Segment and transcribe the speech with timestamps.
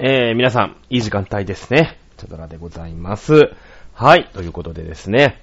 [0.00, 1.98] えー、皆さん、いい時間帯ですね。
[2.18, 3.50] チャドラでございます。
[3.94, 5.40] はい、ということでですね、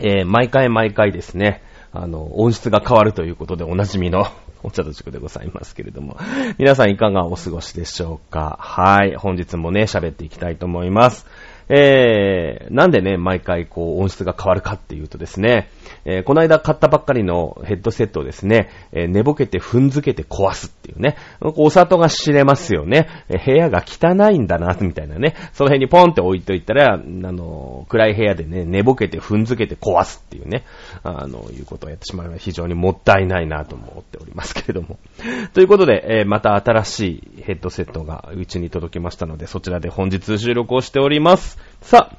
[0.00, 1.60] えー、毎回毎回ですね、
[1.92, 4.28] あの、音質が変わるということでおなじみの
[4.62, 6.16] お茶と塾でございますけれども、
[6.56, 8.58] 皆さんいかがお過ごしでしょうか？
[8.60, 11.26] はい、本日もね、喋っていきたいと思います。
[11.68, 15.70] えー、なんでね、毎回こう音質が変わるかっていうとですね、
[16.04, 23.08] えーこの間買ったばっかりのヘッドセットをですね、えー寝ぼけて踏んづけて壊すっていうね、お里が知れますよね。
[23.28, 25.34] えー部屋が汚いんだな、みたいなね。
[25.52, 30.64] その辺にポンって置いといたら、あの、暗い部屋でね、寝ぼけて踏んづけて壊すっていうね、
[31.02, 34.98] あの、いうことをやってしまうのは非常にもったいないなと思っておりますけれども。
[35.52, 37.00] ということで、えーまた新し
[37.38, 41.53] いヘッドセットがうちに届きましたので、そちらで本日収録をしております。
[41.80, 42.16] さあ、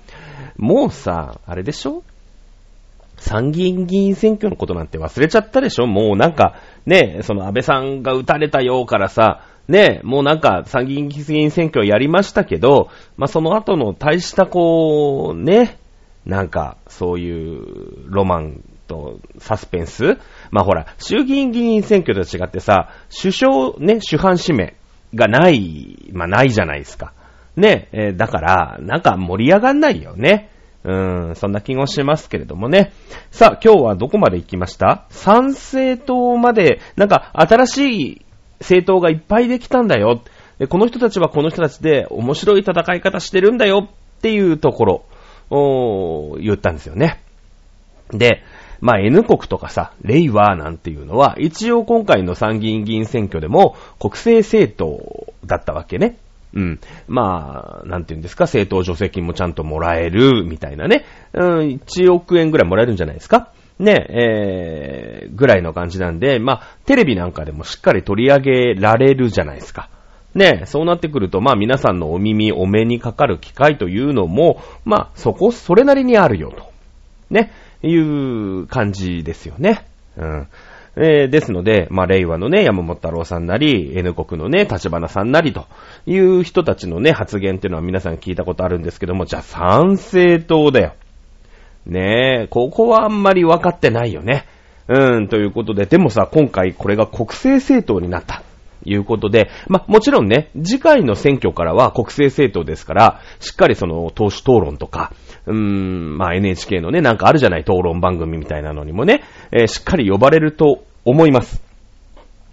[0.57, 2.03] もうさ、あれでしょ？
[3.17, 5.87] 参議院議員選挙のことなんて忘れちゃったでしょ？
[5.87, 6.55] もうなんか、
[6.85, 15.79] ね、その安倍さんが撃たれたようからさ、ね、もうなんか参議院議員選挙やりましたけど、まあ、その後の大したこう、ね、
[16.25, 20.17] なんか、そういうロマンとサスペンス？
[20.51, 24.75] まあ、ほら、衆議院議員選挙と違ってさ、首相ね、主犯指名
[25.15, 27.13] がない、まあ、ないじゃないですか。
[27.55, 30.49] ね、えーだから、なんか盛り上がんないよね。
[30.83, 32.93] うん、そんな気がしますけれどもね。
[33.31, 35.05] さあ、今日はどこまで行きました？
[35.09, 37.77] 参政党まで、なんか新し
[38.11, 38.25] い
[38.59, 40.21] 政党がいっぱいできたんだよ。
[40.59, 45.05] でこの人たちはこの人たちで面白い戦い方してるんだよっていうところ
[45.49, 47.19] を言ったんですよね。
[48.11, 48.43] で、
[48.79, 56.19] まあ N 国とかさ、レイワーなんていうのは、一応今回の参議院議員選挙でも国政政党だったわけね。
[56.53, 56.79] うん。
[57.07, 61.05] まあ、なんていうんですか、政党助成金もちゃんともらえる、みたいなね。
[61.33, 63.51] うん、1億円ぐらいもらえるんじゃないですか？
[63.77, 69.89] ね、えー、ぐらいの感じなんで、まあ、テレビなんかでもしっかり取り上げられるじゃないですか。
[70.33, 76.71] ね、そうなってくると、まあ皆さんのお耳、お目にかかる機会というのも、まあそこ、それなりにあるよと。
[77.29, 77.51] ね、
[77.83, 79.85] いう感じですよね。
[80.17, 80.47] うん。
[80.97, 85.65] えーですので、まあ、令和のね、山本太郎さんなり、N 国のね、立花さんなりと
[86.05, 90.93] いう人たちのね、発言っていうのは皆さん聞いたことあるんですけども、じゃあ賛成党だよ。
[91.85, 94.45] ねえ、ここはあんまり分かってないよね。
[94.87, 98.43] うん、ということで、でもさ、今回これが国政政党になった。
[98.85, 105.11] いうことで、まあ、もちろんね、次回の選挙からは国政政党ですから、しっかりその党首討論とか、
[105.45, 111.61] うーん、まあ、NHK のね、なんかあるじゃない討論番組みたいなのにもね、えーしっかり呼ばれると思います。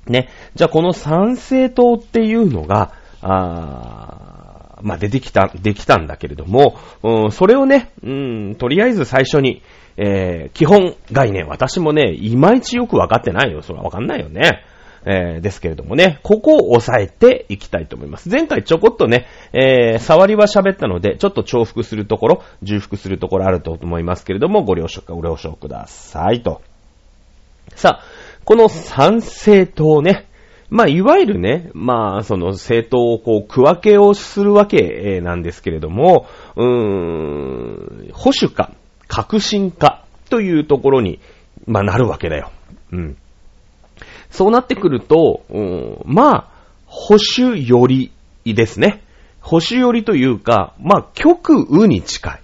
[0.06, 0.28] ね。
[0.54, 9.62] じゃあこの参政党っていうのが、あーまあ、出てきた、できたんだけれども、うん、それをね、うん、とりあえず最初に、
[9.96, 13.62] えー基本概念、私もね、いまいちよくわかってないよ。
[13.62, 14.64] それはわかんないよね。
[15.04, 18.28] えーですけれどもね、ここを押さえていきたいと思います。
[18.28, 26.62] 前回ちょこっとね、えー触りは喋ったので、ちょっと重複するところ、重複するところあると思いますけれども、ご了承か、ご了承くださいと。
[27.74, 28.04] さあ、
[28.44, 30.26] この参政党ね、
[30.72, 36.26] まあ、いわゆるね、まあ、その政党をこう、区分けをするわけなんですけれども、
[36.56, 38.72] うーん、保守か、
[39.06, 41.20] 革新かというところに、
[41.66, 42.50] まあ、なるわけだよ。
[42.90, 43.16] うん。
[44.32, 46.48] そうなってくると、うん、まあ、
[46.86, 48.10] 保守寄り
[48.54, 49.02] ですね。
[49.40, 52.40] 保守寄りというか、まあ、極右に近い。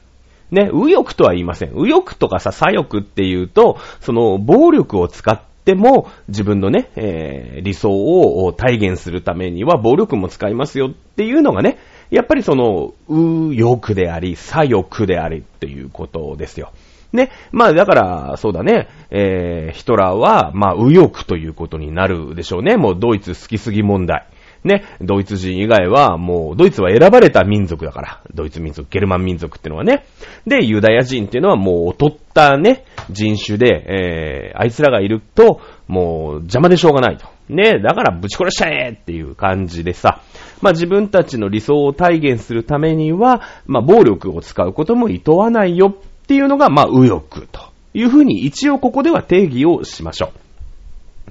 [0.51, 1.75] ね、右翼とは言いません。
[1.75, 11.79] 右翼とかさ、左翼っていうと、その、暴力を使っても、自分のね、えー理想を体現するためには、暴力も使いますよっていうのがね、
[12.11, 16.73] やっぱりその、右翼であり、左翼でありっていうことですよ。
[17.13, 17.31] ね。
[17.53, 22.77] まあだから、そうだね、えー、ヒトラーは、まあ右翼ということになるでしょうね。
[22.77, 24.27] もうドイツ好きすぎ問題。
[24.65, 24.85] ね。
[25.01, 28.21] ドイツ人以外は、もう、ドイツは選ばれた民族だから。
[28.35, 30.05] ドイツ民族、ゲルマン民族っていうのはね。
[30.47, 37.27] で、ユダヤ人っていうのはもう劣ったね、人種で、えー、あいつらがいると、もう邪魔でしょうがないと。
[37.49, 37.81] ね。
[37.81, 40.21] だからぶち殺しちゃえっていう感じでさ。
[40.61, 50.33] まあ自分たちの理想を体現するためには、まあ暴力を使うことも厭わないよっっていうのが、まあ右翼というふうに一応ここでは定義をしましょ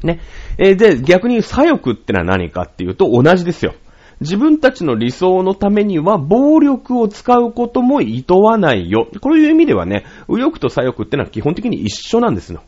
[0.04, 0.08] う。
[0.08, 0.20] ね。
[0.58, 3.76] えーで、逆に左翼ってのは何かっていうと同じですよ。
[4.22, 9.08] 自分たちの理想のためには暴力を使うことも厭わないよ。
[9.22, 12.64] こういう意味ではね、右翼と左翼ってのは基本的に一緒なんですよ。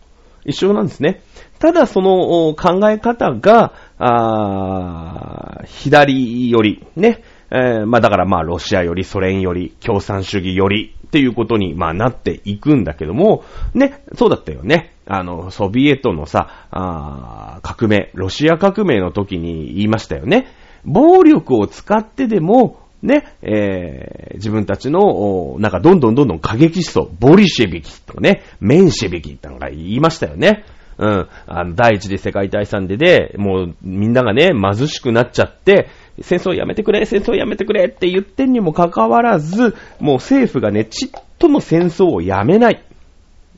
[0.46, 1.22] 一緒なんですね。
[1.58, 7.24] ただその考え方が、あ左寄り、ね。
[7.52, 14.94] えーまあだからまあロシアよりソ連より共産主義よりっていうことにまあなっていくんだけども、ね、そうだったよね。
[15.08, 20.48] あの、ソビエトのさ、あ革命、ロシア革命の時に言いましたよね。
[20.86, 30.64] 暴力を使ってでも、ね、えー、自分たちの、なんかどんどんどんどん過激思想、ボリシェビキとかね、メンシェビキってのが言いましたよね。
[31.00, 31.30] うん。
[31.48, 35.88] あの、第一次世界大戦でで、もうみんながね、貧しくなっちゃって、
[36.22, 42.84] 戦争やめてくれ、戦争やめてくれって言ってんにもかかわらず、もう政府がね、ちっとも戦争をやめない。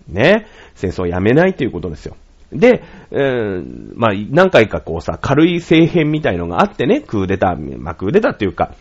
[0.07, 0.47] ね。
[0.75, 2.15] 戦争をやめないということですよ。
[2.51, 8.73] で、えー、まあ、何回かこうさ、軽い政変みたいのがあってね、クーデター、まあ、クーデターっていうか、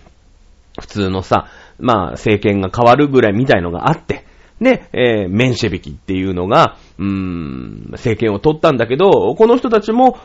[0.81, 1.49] 普通のさ、
[1.79, 4.25] まあ、政権が変わるぐらいみたいのがあって、
[4.61, 10.19] で、えー、メンシェビキっていうのが、うーん、政権を取ったんだけど、この人たちも、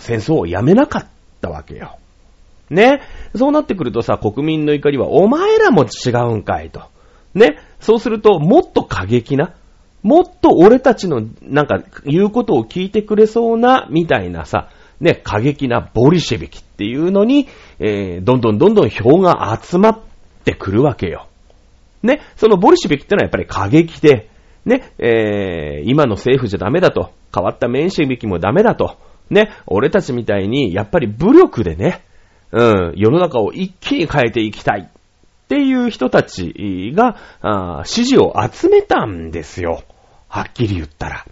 [0.00, 1.06] 戦争をやめなかっ
[1.40, 1.98] たわけよ。
[2.70, 3.00] ね。
[3.34, 6.82] そうなってくるとさ、国民の怒りは、お前らも違うんかいと。
[7.34, 7.58] ね。
[7.80, 9.54] そうすると、もっと過激な、
[10.02, 14.68] もっと俺たちの、なんか、言うことを聞いてくれそうな、みたいなさ、
[15.00, 19.98] ね、過激なボリシェビキっていうのに、えー、どんどんどんどん票が集まっ
[20.44, 21.26] てくるわけよ。
[22.02, 24.28] ね、そのボリシェビキってのはやっぱり過激で、
[24.64, 28.98] ね、えー、今の政府じゃダメだと、変わったメンシェビキもダメだと、
[29.30, 32.02] ね、俺たちみたいに、やっぱり武力でね、
[32.52, 39.82] うん、世の中を一気に変えていきたいっていう人たちが、あ支持を集めたんですよ。
[40.28, 41.26] はっきり言ったら。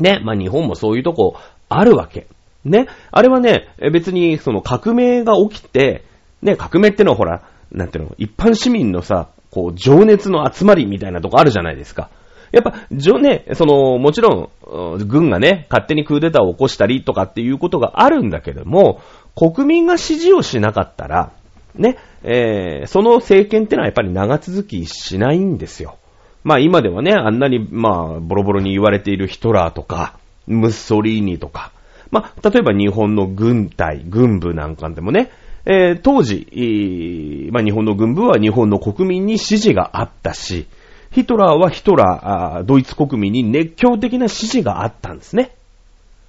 [0.00, 1.36] ね、まあ日本もそういうとこ
[1.68, 2.26] あるわけ。
[2.64, 2.86] ね。
[3.10, 6.04] あれはね、別にその革命が起きて、
[6.42, 7.42] ね、革命ってのはほら、
[7.72, 12.10] なんていうの、一般市民のさ、こう、情熱の集まりみたいなとこあるじゃないですか。
[12.52, 19.00] やっぱ、じょ、ね、その、もちろん、軍がね、勝手にクーデターを起こしたりとかっていうことがあるんだけども、
[19.38, 21.30] 国民が支持をしなかったら、
[21.76, 25.96] ね、えー、その政権ってのはやっぱり長続きしないんですよ。
[26.42, 30.18] まあ今ではね、あんなに、まあ、ボロボロに言われているヒトラーとか、
[30.48, 31.70] ムッソリーニとか、
[32.10, 35.30] まあ、例えば日本の軍隊、軍部なんかでもね、
[35.66, 40.66] えー、当時、まあ、日本の軍部は日本の国民に支持があったし、
[41.12, 45.52] ヒトラーはヒトラー、ドイツ国民に熱狂的な支持があったんですね。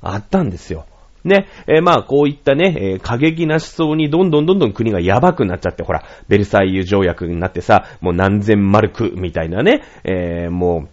[0.01, 0.85] あったんですよ。
[1.29, 10.89] ね、えー、まあ、こういったね、えー、過激な思想にどんどんどんどん国がやばくなっちゃって、ほら、ベルサイユ条約になってさ、もう何千マルクみたいなね、えー、もう、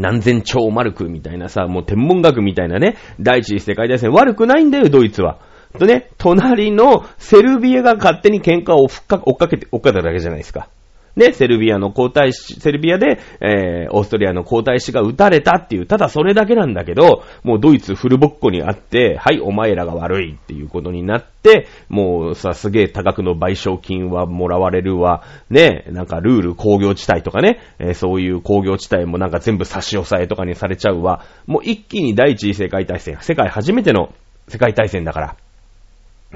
[0.00, 5.38] 何千兆マルクみたいなさ、もう天文学みたいなね、第一次世界大戦悪くないんだよ、ドイツは。
[5.78, 10.68] とね、隣のセルビアが勝手に喧嘩を追っかけて、追っかけただけじゃないですか。
[11.16, 34.12] ね、セルビアの皇太子、セルビアで、えー、オーストリアの皇太子が撃たれたっていう、ただそれだけなんだけど、もうドイツフルボッコにあって、はい、お前らが悪いっていうことになって、もうさ、すげえ多額の賠償金はもらわれるわ、ね、なんかルール工業地帯とかね、えー、そういう工業地帯もなんか全部差し押さえとかにされちゃうわ、もう一気に第一次世界大戦、世界初めての
[34.48, 35.36] 世界大戦だから、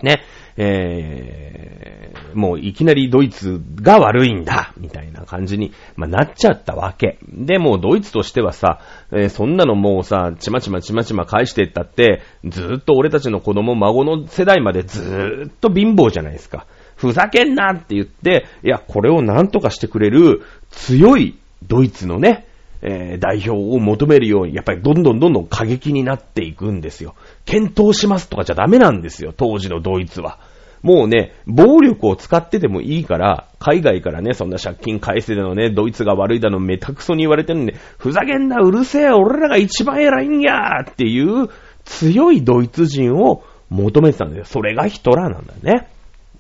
[0.01, 0.23] ね、
[0.57, 7.19] えー、もういきなりドイツが悪いんだ、みたいな感じに、まあ、なっちゃったわけ。
[7.29, 8.81] で、もうドイツとしてはさ、
[9.13, 16.67] えー、そんなのもうさ、ちまちまちまちま返していったって、ずっと俺たちの子供、孫の世代までずっと貧乏じゃないですか。
[16.97, 22.47] ふざけんなって言って、いや、これをなんとかしてくれる強いドイツのね、
[22.83, 27.15] えー、代表を求めるように、やっぱりどんどんどんどん過激になっていくんですよ。
[27.45, 30.39] 検討しますとかじゃダメなんですよ、当時のドイツは。
[30.83, 41.49] もうね、暴力を使ってでもいいから、海外からね、そんな借金返せるのね、ドイツが悪いだの、めたくそに言われてるんで、ふざけんな、うるせえ、俺らが一番偉いんやっていう
[41.85, 44.45] 強いドイツ人を求めてたんだよ。
[44.45, 45.89] それがヒトラーなんだね。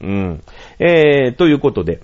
[0.00, 0.42] うん。
[0.80, 2.00] えー、ということで、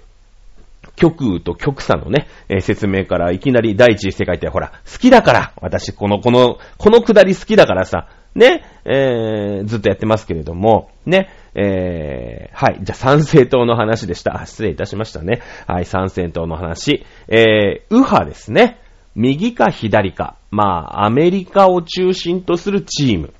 [0.95, 14.47] 極右と極左のね、えー、説明からいきなり第一次世界ってほら、好きだから私、この、この、このくだり好きだからさ、ね、えー、ずっとやってますけれども、ね、えー、はい、じゃあ参政党の話でした。
[14.47, 15.42] 失礼いたしましたね。
[15.66, 17.04] はい、参政党の話。
[17.26, 18.78] えー、右派ですね。
[19.16, 20.37] 右か左か。
[20.52, 23.35] まあ、アメリカを中心とするチーム。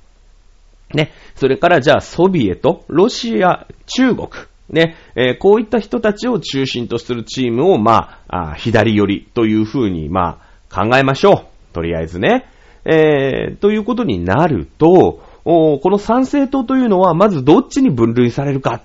[0.93, 4.29] ね、それからじゃあソビエト、ロシア、中国。
[4.69, 11.47] ね、えー、こういった人たちを中心とするチームを、まあ、あ左寄りというふうに、まあ、考えましょう。
[11.73, 12.47] とりあえずね。
[12.85, 18.83] えー、ということになると、この参政党というのは、まずどっちに分類されるか、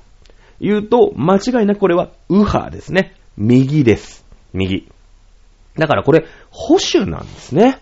[0.59, 3.15] いうと、間違いなくこれは右派ですね。
[3.38, 4.25] 右です。
[4.53, 4.88] 右。
[5.77, 7.79] だからこれ、保守なんですね。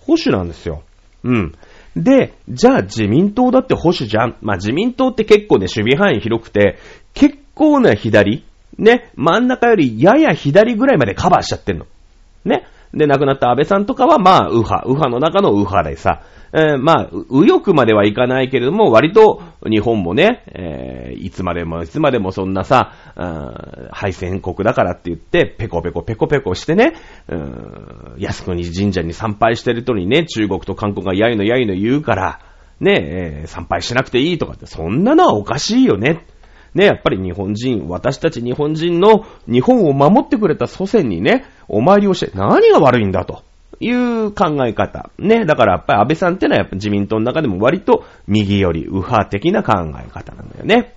[0.00, 0.82] 保守なんですよ。
[1.24, 1.54] うん。
[1.96, 4.36] で、じゃあ自民党だって保守じゃん。
[4.40, 6.78] まあ自民党って結構ね、守備範囲広くて、
[7.14, 8.44] 結構な左、
[8.78, 11.86] ね、真ん中よりやや左ぐらいまでカバーしちゃってんの。
[12.44, 12.66] ね。
[12.94, 22.92] で、亡くなった安倍さんとかは、まあ、右派、右派の中の右派でさ、えー、まあ、右翼まではいかないけれども、割と日本もね、えー、いつまでもいつまでもそんなさ、
[23.90, 26.94] 敗戦国だからって言って、ペコペコペコペコしてね、
[27.28, 32.40] うん、靖国神社に参拝してるとにね、中国と韓国がやいのやいの言うから、
[32.80, 36.24] ね、えー、参拝しなくていいとかって、そんなのはおかしいよね。
[36.74, 43.42] ね、やっぱり日本人、私たち日本人の日本を守ってくれた祖先にね、お参りをして何が悪いんだと。
[43.80, 45.10] いう考え方。
[45.18, 45.44] ね。
[45.44, 49.72] だからやっぱり安倍さんってのはやっぱ自民党の中でも割と右より右派的な考
[50.04, 50.94] え方なんだよね。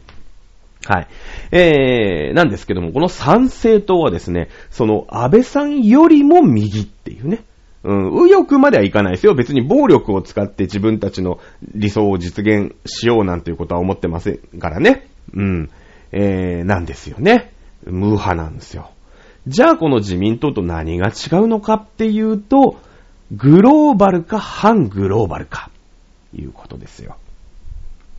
[0.86, 1.08] はい。
[1.52, 7.44] えー、なんですけども、この参政党はですね、その安倍さんよりも右っていうね。
[7.84, 9.34] うん、右翼まではいかないですよ。
[9.34, 11.40] 別に暴力を使って自分たちの
[11.74, 15.11] 理想を実現しようなんていうことは思ってませんからね。
[15.34, 15.70] うん。
[16.12, 17.52] えー、なんですよね。
[17.86, 18.92] 無派なんですよ。
[19.48, 22.80] じゃあこの自民党と何が違うのかっていうと、
[23.32, 25.70] グローバルか反グローバルか、
[26.34, 27.16] いうことですよ。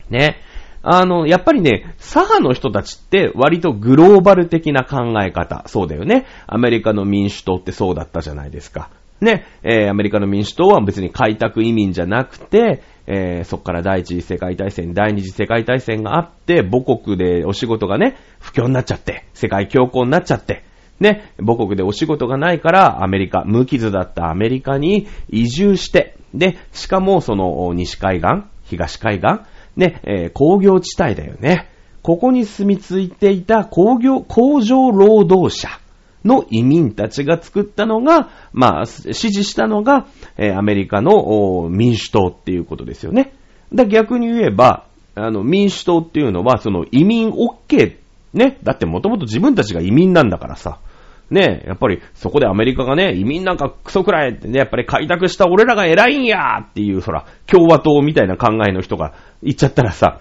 [0.09, 0.37] ね。
[0.85, 6.25] あの、やっぱりね、左派の人たちって割とグローバル的な考え方、そうだよね。
[6.45, 8.89] アメリカの民主党ってそうだったじゃないですか。
[9.21, 20.63] ね、えー、アメリカの民主党は別に開拓移民じゃなくて、えー、そこから第一次世界大戦、第二次世界大戦があって、母国でお仕事がね、不況になっちゃって、世界恐慌になっちゃって、
[20.99, 29.41] ね、母国でお仕事がないからアメリカ、無傷だったアメリカに移住して、で、しかもその西海岸、東海岸、
[29.75, 31.69] ね、えー、工業地帯だよね。
[32.01, 35.69] ここに住み着いていた工業、工場労働者
[36.25, 43.33] の移民たちが作ったのが、まあ、支持したのが、え、アメリカの民主党っていうことですよね。
[43.73, 47.97] だ逆に言えば、あの、民主党っていうのは、その移民 OK
[48.33, 48.57] ね。
[48.63, 50.79] だってもともと自分たちが移民なんだからさ。
[51.29, 60.19] ね、やっぱりそこでアメリカがね、移民なんかクソくらいってね、やっぱり開拓した俺らが偉いんやっていう、そら、共和党みたいな考えの人が言っちゃったらさ、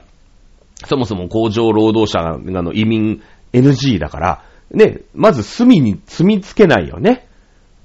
[0.86, 2.20] そもそも工場労働者
[2.52, 7.28] がの移民 NG だから、ね、まず隅に住みつけないよね。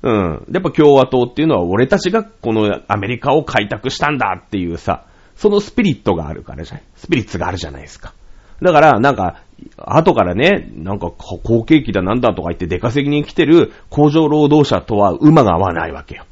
[0.03, 0.45] うん。
[0.51, 6.83] やっぱ共和党っていうのは俺たちがこのアメリカを開拓したんだっていうさ、そのスピリットがあるからじゃない。
[6.95, 8.13] スピリッツがあるじゃないですか。
[8.61, 9.41] だから、なんか、
[9.77, 16.25] 後からね、なんか、好景気だなんだとか言って出稼ぎに来てる工場労働者とは馬が合わないわけよ。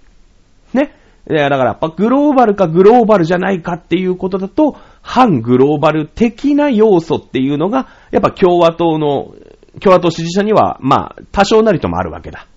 [0.74, 0.96] ね。
[1.28, 9.34] だからやっぱグローバルかグローバルじゃないかっていうことだと、反グローバル的な要素っていうのが、やっぱ共和党の、
[9.80, 12.48] 共和党支持者には、まあ、多少なりともあるわけだ。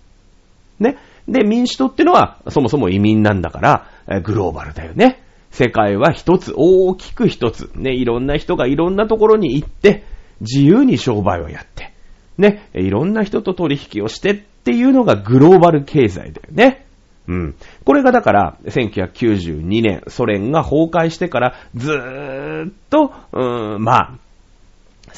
[0.79, 0.97] ね。
[1.27, 5.23] で、民主党っていうのは、そもそも移民なんだから、グローバルだよね。
[5.51, 7.71] 世界は一つ、大きく一つ。
[7.75, 10.05] ね、いろんな人がいろんなところに行って、
[10.41, 11.93] 自由に商売をやって、
[12.37, 16.87] ね、いろんな人と取引をしてっていうのがグローバル経済だよね。
[17.27, 17.55] うん。
[17.85, 24.15] これがだから、1992年、ソ連が崩壊してから、ずーっと、うーん、まあ、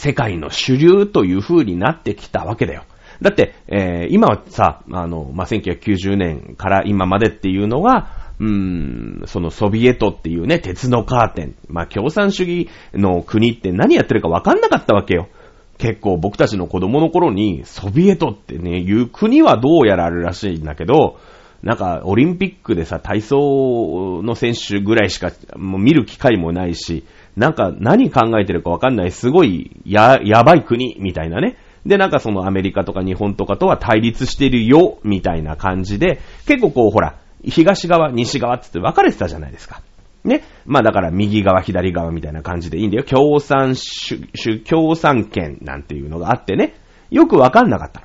[0.00, 2.84] 世界の主流という風になってきたわけだよ。
[3.20, 11.54] だって、えー、今はさ、あの、まあ、1990年から今までっていうのが、うーん、そのソビエトっていうね、鉄のカーテン。
[11.68, 15.28] まあ、共産主義の国って何やってるかわかんなかったわけよ。
[15.76, 21.18] 結構僕たちの子供の頃に、ソビエトってね、いう国はどうやらあるらしいんだけど、
[21.62, 27.04] なんか、オリンピックでさ、体操の選手ぐらいしか、もう見る機会もないし、
[27.36, 31.56] なんか何考えてるかわかんない、すごい、や、やばい国、みたいなね。
[31.86, 39.80] で、なんかそのアメリカとか日本とかとは対立してるよ、みたいな感じで、結構こう、ほら、東側、西側つって分かれてたじゃないですか。
[40.24, 40.42] ね。
[40.66, 43.04] まあだから右側、左側みたいな感じでいいんだよ。
[43.04, 46.74] 共産主、主、共産権なんていうのがあってね。
[47.10, 48.02] よく分かんなかった。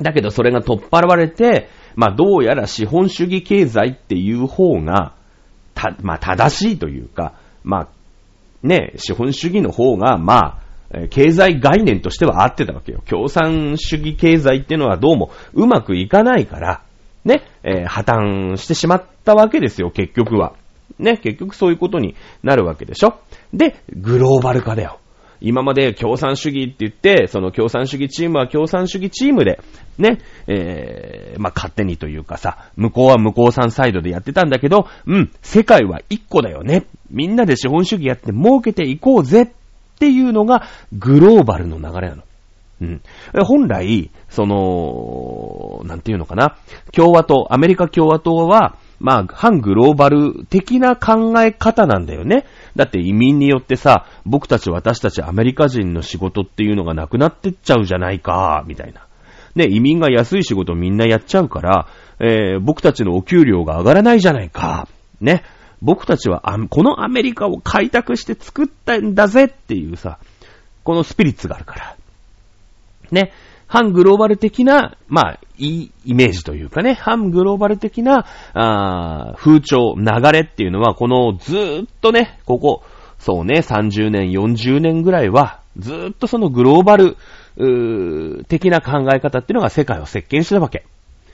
[0.00, 5.14] だけどそれが取っ払われて、まあどうやら資本主義経済っていう方が、
[5.74, 7.88] た、まあ正しいというか、まあ、
[8.62, 10.58] ね、資本主義の方が、ま
[10.92, 13.02] あ、経済概念としては合ってたわけよ。
[13.06, 16.82] 共産主義経済っていうのはどうもうまくいかないから、
[17.24, 20.54] ね、えー、破綻してしまったわけですよ、結局は。
[20.98, 23.14] ね、結局そういうことになるわけでしょ。
[23.54, 24.98] で、グローバル化だよ。
[25.42, 29.60] 今まで共産主義って言って、その共産主義チームは共産主義チームで、
[29.98, 36.86] ね、えー、まあ、勝手にというかさ、向こうは向こうさんサイドでやってたんだけど、うん、世界は一個だよね。
[37.10, 39.48] みんなで資本主義やって儲けていこうぜっ
[39.98, 42.22] ていうのがグローバルの流れなの。
[42.80, 43.02] うん。
[43.44, 46.56] 本来、その、なんていうのかな。
[46.92, 52.46] 共和党、アメリカ共和党は、まあ、反グローバル的な考え方なんだよね。
[52.76, 59.04] だって移民によってさ、僕たち私たちアメリカ人の仕事っていうのがなくなってっちゃうじゃないか、みたいな。
[59.56, 61.88] ね、移民が安い仕事みんなやっちゃうから、
[62.20, 64.86] えー、僕たちのお給料が上がらないじゃないか。
[65.20, 65.42] ね。
[65.82, 70.18] 僕たちはこのアメリカを開拓して作ったんだぜっていうさ、
[70.84, 71.96] このスピリッツがあるから。
[73.10, 73.32] ね。
[73.72, 82.82] 反グローバル的な、まあ、いいイメージというかね、反グローバル的な、あ風潮、流れっていうのは、このずーっとね、ここ、
[83.18, 87.16] そうね、30年、40年ぐらいは、ずーっとそのグローバル、
[87.56, 90.84] うー的な考え方っていうのが世界を席巻してたわけ。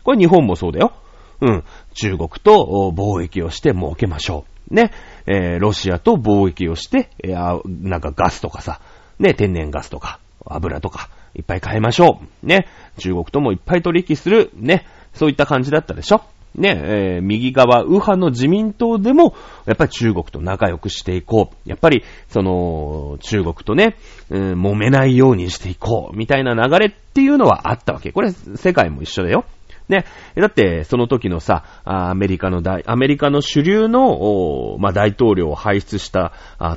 [0.05, 0.93] これ日本もそうだよ。
[1.41, 1.65] うん。
[1.95, 4.75] 中国と貿易をして儲けましょう。
[4.75, 4.93] ね。
[5.27, 8.81] えー、ロシアと貿易をして、えー、なんかガスとかさ、
[9.19, 12.47] ね、天然ガスとか、油とか、いっぱい買いましょう。
[12.47, 12.67] ね。
[12.99, 14.51] 中国ともいっぱい取引する。
[14.55, 14.87] ね。
[15.15, 16.23] そういった感じだったでしょ
[16.55, 19.35] ね、えー、右側、右派の自民党でも、
[19.67, 21.69] やっぱり中国と仲良くしていこう。
[21.69, 23.97] やっぱり、その、中国とね、
[24.31, 26.17] うん、揉めないようにしていこう。
[26.17, 28.13] みたいな流れっていうのはあったわけ。
[28.13, 29.45] これ、世界も一緒だよ。
[29.89, 30.05] ね。
[30.35, 36.33] だって、その時のさ、アメリカの大、アメリカの主流の、まあ、大統領を輩出した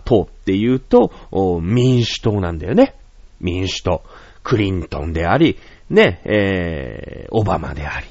[0.05, 1.11] 党っていうと、
[1.61, 2.95] 民主党なんだよね。
[3.39, 4.03] 民主党。
[4.43, 5.57] クリントンであり、
[5.89, 8.07] ね、えー、オバマであり。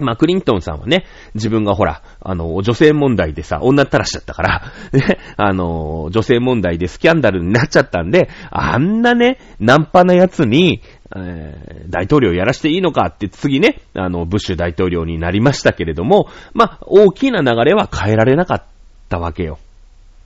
[0.00, 1.04] まあ、クリントンさんはね、
[1.34, 10.80] 自分がほら、あの、女性問題でさ、女ったらしちゃったから、ね、あの、女性問題でスキャンダルになっちゃったんで、あんなね、ナンパなやつに、
[11.14, 18.62] えー、大統領やらしていいのかって次ね、あの、ブッシュ大統領になりましたけれども、まあ、大きな流れは変えられなかっ
[19.08, 19.58] たわけよ。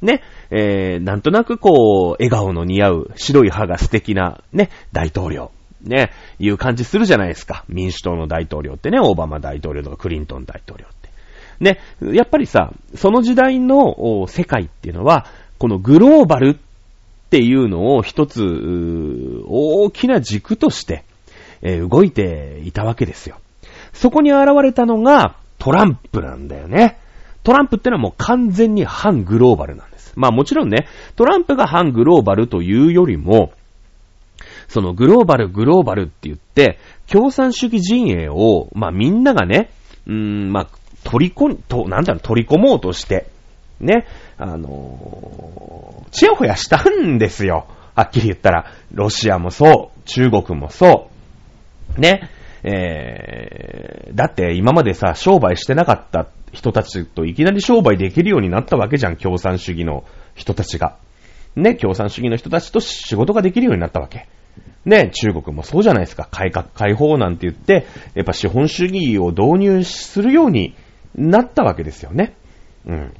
[0.04, 5.50] ね、えー、なんとなくこう、笑顔の似合う白い歯が素敵なね、大統領。
[5.82, 7.64] ね、いう感じするじゃないですか。
[7.68, 11.10] 民主党の大統領ってね、オバマ大統領とかクリントン大統領って。
[11.60, 11.78] ね、
[12.14, 15.26] やっぱりさ、その時代の世界っていうのは、
[15.58, 18.42] このグローバルっていうのを一つ、
[19.46, 21.04] 大きな軸として、
[21.60, 23.36] えー、動いていたわけですよ。
[23.92, 26.98] そこに現れたのがトランプなんだよね。
[27.44, 29.93] トランプってのはもう完全に反グローバルなんです。
[30.16, 33.52] まあもちろんね、トランプが反グローバルというよりも、
[34.68, 36.78] そのグローバル、グローバルって言って、
[37.10, 39.70] 共産主義陣営を、まあみんながね、
[40.06, 40.68] うーん、まあ、
[41.04, 43.26] 取り込んと、なんだろう、取り込もうとして、
[43.80, 44.06] ね、
[44.38, 47.66] あのー、ちやほやしたんですよ。
[47.94, 51.10] はっきり言ったら、ロシアもそう、中国もそ
[51.96, 52.30] う、ね、
[52.64, 60.96] えー、だって今までさ、商売してなかった人たちといきなり商売できるようになったわけじゃん、共産主義の人たちが。
[61.56, 64.26] ね、共産主義の人たちと仕事ができるようになったわけ。
[64.84, 66.26] ね、中国もそうじゃないですか。
[66.30, 70.74] 改革開放なんて言って、やっぱ資本主義を導入するように
[71.14, 72.34] なったわけですよね。
[72.86, 73.12] うん。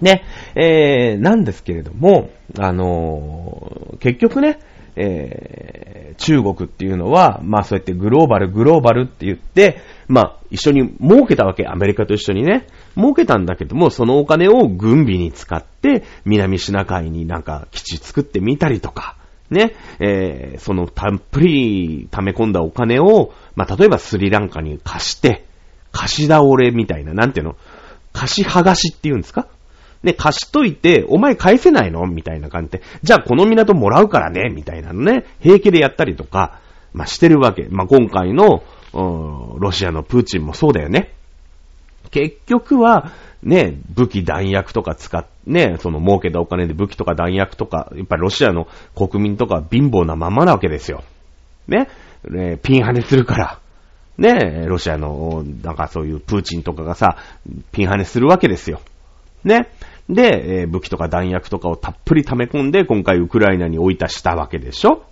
[0.00, 0.24] ね、
[0.56, 4.58] えー、なんですけれども、あのー、結局ね、
[4.96, 12.66] えー、中国っていうのは、まあそうやってグローバル、グローバルって言って、まあ一緒に儲けたわけ、アメリカと一緒にね。
[12.96, 19.16] 儲けたんだけども、そのお金を軍備に使って、南シナ海になんか基地作ってみたりとか、
[19.50, 25.46] ね、えー、そのたっぷり溜め込んだお金を、まあ例えばスリランカに貸して、
[25.92, 27.56] 貸し倒れみたいな、なんていうの？
[28.12, 29.46] 貸し剥がしって言うんですか？
[30.02, 32.06] ね、貸しといて、お前返せないの？
[32.06, 32.82] みたいな感じで。
[33.02, 34.50] じゃあこの港もらうからね？
[34.50, 36.60] みたいなのね、平気でやったりとか、
[36.92, 37.68] まあ、してるわけ。
[37.70, 38.62] まあ、今回の、
[38.92, 41.12] ロシアのプーチンもそうだよね。
[42.10, 43.12] 結局は、
[43.42, 51.02] ね、武器弾薬とか使っ、ね、その儲けたお金で武器とか弾薬とか、やっぱりロシアの国民とか貧乏なままなわけですよ。
[51.66, 51.88] ね、
[52.28, 53.58] ねピンハネするから。
[54.18, 57.16] ね、ロシアの、なんかそういうプーチンとかがさ、
[57.72, 58.82] ピンハネするわけですよ。
[59.44, 59.70] ね？
[60.12, 65.02] で、えー、武器とか弾薬とかをたっぷり溜め込んで、今回ウクライナに置いたしたわけでしょ？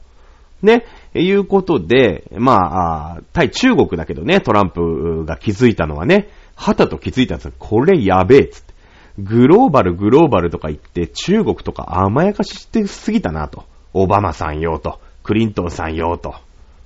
[0.63, 0.85] ね、
[1.15, 7.53] いうことで、まあ、あ対中国だけどね、トランプが気づいたのはね、はたと気づいたんですよ。
[7.59, 8.75] これやべえっ、つって。
[9.19, 13.65] グローバル、グローバルとか言って、中国とか甘やかししてすぎたなと。
[13.95, 15.01] オバマさんよと。
[15.23, 16.35] クリントンさんよと。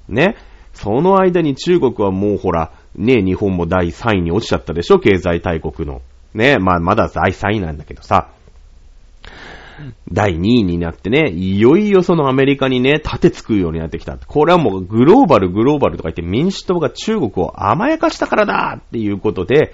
[0.09, 0.37] ね。
[0.73, 5.01] その間に中国はもうほら、ね、日本も第3位に落ちちゃったでしょ？
[5.01, 6.01] 経済大国の。
[6.35, 8.29] ね、まあ、まだ第3位なんだけどさ、
[10.11, 14.17] 第2位になってね、いよいよそのアメリカにね、立てつくようになってきた。
[14.17, 19.73] これはもうグローバル、グローバルとか言って民主党が中国を甘やかしたからだっていうことで、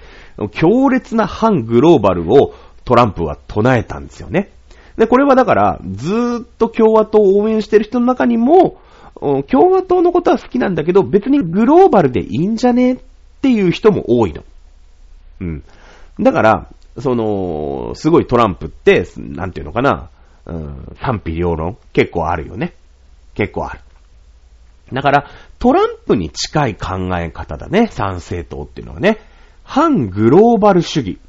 [0.51, 4.49] 強烈な反グローバルをトランプは唱えたんですよね。
[4.97, 8.81] で、これはだから、ずーっと共和党を応援してる人の中にも、
[9.47, 12.93] 共和党のことは好きなんだけど、別にグローバルでいいんじゃね？
[12.93, 12.97] っ
[13.41, 14.43] ていう人も多いの。
[15.41, 15.63] うん。
[16.21, 20.09] だから、その、すごいトランプって、なんていうのかな、
[20.45, 22.73] うん、賛否両論結構あるよね。
[23.33, 23.79] 結構ある。
[24.93, 25.27] だから、
[25.59, 29.19] トランプに近い考え方だね、参政党っていうのはね。
[29.63, 31.19] 反グローバル主義。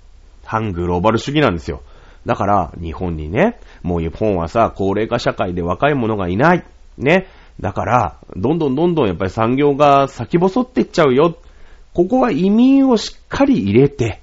[0.44, 1.82] 反グローバル主義なんですよ。
[2.26, 6.64] だから、日本にね、もう日本はさ、高齢化社会で若い者がいない。
[6.98, 7.28] ね。
[7.60, 11.36] だから、どんどんどんどんやっぱり産業が先細っていっちゃうよ。
[11.94, 14.20] ここは移民をしっかり入れて、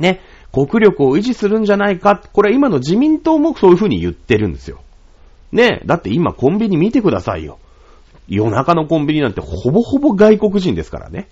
[0.00, 0.20] ね、
[0.52, 2.20] 国力を維持するんじゃないか。
[2.32, 4.80] これ今の自民党もそういうふうに言ってるんですよ。
[5.52, 7.58] ね、だって今コンビニ見てくださいよ。
[8.26, 11.28] 夜中のコンビニなんてほぼほぼ外国人ですからね。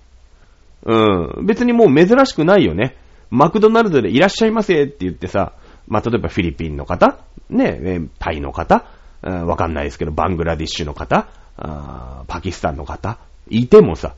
[0.85, 0.95] う
[1.43, 1.47] ん。
[1.47, 2.97] 別にもう珍しくないよね。
[3.31, 5.53] マクドナルドでいらっしゃいませって言ってさ、
[5.87, 7.19] まあ、例えばフィリピンの方、
[7.51, 8.85] ね、タイの方、
[9.23, 14.15] うん、わかんないですけど、バングラディッシュの方、あパキスタンの方、いてもさ、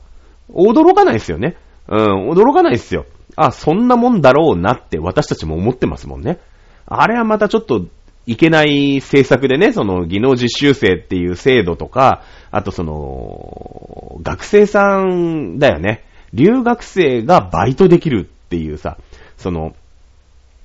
[0.53, 1.57] 驚かないですよね。
[1.87, 3.05] うん、驚かないですよ。
[3.35, 6.39] あ、そんなもんだろうなって私たちも思ってますもんね。
[6.85, 7.85] あれはまたちょっと
[8.27, 16.03] いけない政策でね、その技能実習生っていう制度とか、あとその、学生さんだよね。
[16.33, 18.97] 留学生がバイトできるっていうさ、
[19.37, 19.75] その、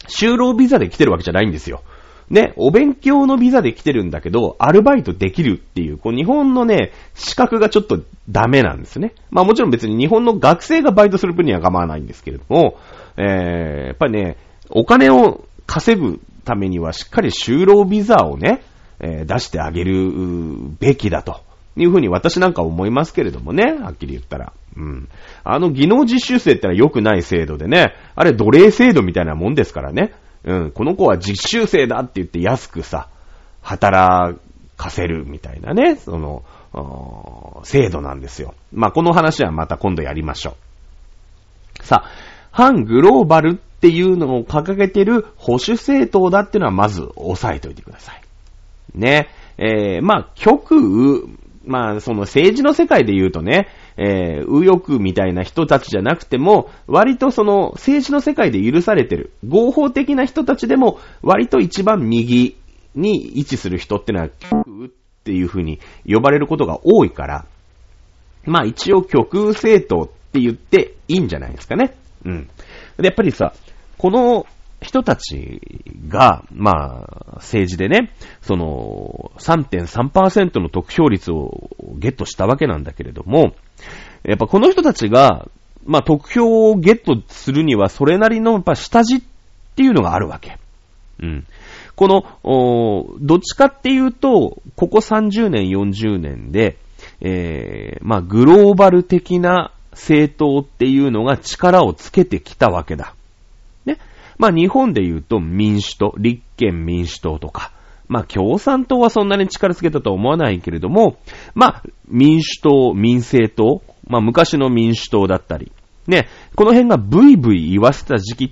[0.09, 1.83] 就労ビザで来てるわけじゃないんですよ。
[2.31, 9.12] ね、お勉強のビザで来てるんだけど、アルバイトできるっていう、こう日本のね、資格がちょっとダメなんですね。
[9.31, 12.79] まあもちろん別に日本の学生がバイトする分には構わないんですけれども、
[13.17, 14.37] えー、やっぱりね、
[14.71, 18.62] お金を稼ぐためにはしっかり就労ビザをね、
[18.99, 20.12] えー、出してあげる
[20.81, 21.47] べきだと。
[21.79, 24.53] いうふうに私なんか思いますけれどもね、はっきり言ったら。
[24.77, 25.09] うん。
[25.45, 30.15] あの技能実習生ってのは良くない制度でね、あれ奴隷制度みたいなもんですからね。
[30.46, 33.09] うん、この子は実習生だって言って安くさ、
[33.62, 34.38] 働
[34.76, 36.44] かせるみたいなね、その、
[37.64, 38.54] 制度なんですよ。
[38.72, 40.56] まあ、この話はまた今度やりましょ
[41.80, 41.85] う。
[41.85, 42.11] さあ、
[42.52, 48.22] 反グローバルっていうのを掲げてる保守政党だっていうのはまず押さえておいてください。
[48.94, 49.28] ね。
[49.59, 62.56] えー、まあ、極右、まあ、その政治の世界で言うとね、えー、右翼みたいな人たちじゃなくても、割とその政治の世界で許されてる、合法的な人たちでも、割と一番右
[62.94, 64.90] に位置する人ってのは、極右っ
[65.24, 67.46] ていう風に呼ばれることが多いから、
[68.44, 71.96] まあ一応極右政党って言っていいんじゃないですかね。
[72.24, 72.48] うん。
[72.98, 73.52] で、やっぱりさ、
[73.98, 74.46] この
[74.81, 75.61] 人たち
[76.09, 78.12] が、まあ、政治でね、
[78.43, 83.55] その、3.3%の得票率をゲットしたわけなんだけれども、
[84.23, 85.49] やっぱこの人たちが、
[85.87, 89.21] まあ、得票をゲットするには、それなりの、やっぱ下地っ
[89.77, 90.59] ていうのがあるわけ。
[91.23, 91.47] うん。
[91.95, 96.77] この、おどっちかっていうと、ここ30年、40年で、
[97.21, 103.15] えー、まあ、グローバル的な政党っていうのが力をつけてきたわけだ。
[104.38, 107.72] まあ日本で言うと民主党、立憲民主党とか、
[108.09, 111.18] まあ共産党はそんなに力つけたとは思わないけれども、
[111.55, 115.72] まあ民主党、民政党、まあ昔の民主党だったり、
[116.07, 118.51] ね、この辺がブイブイ言わせた時期っ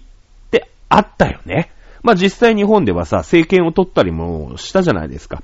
[0.51, 1.71] てあったよね。
[2.03, 5.43] まあ実際日本ではさ、政権を取ったりもしたじゃないですか。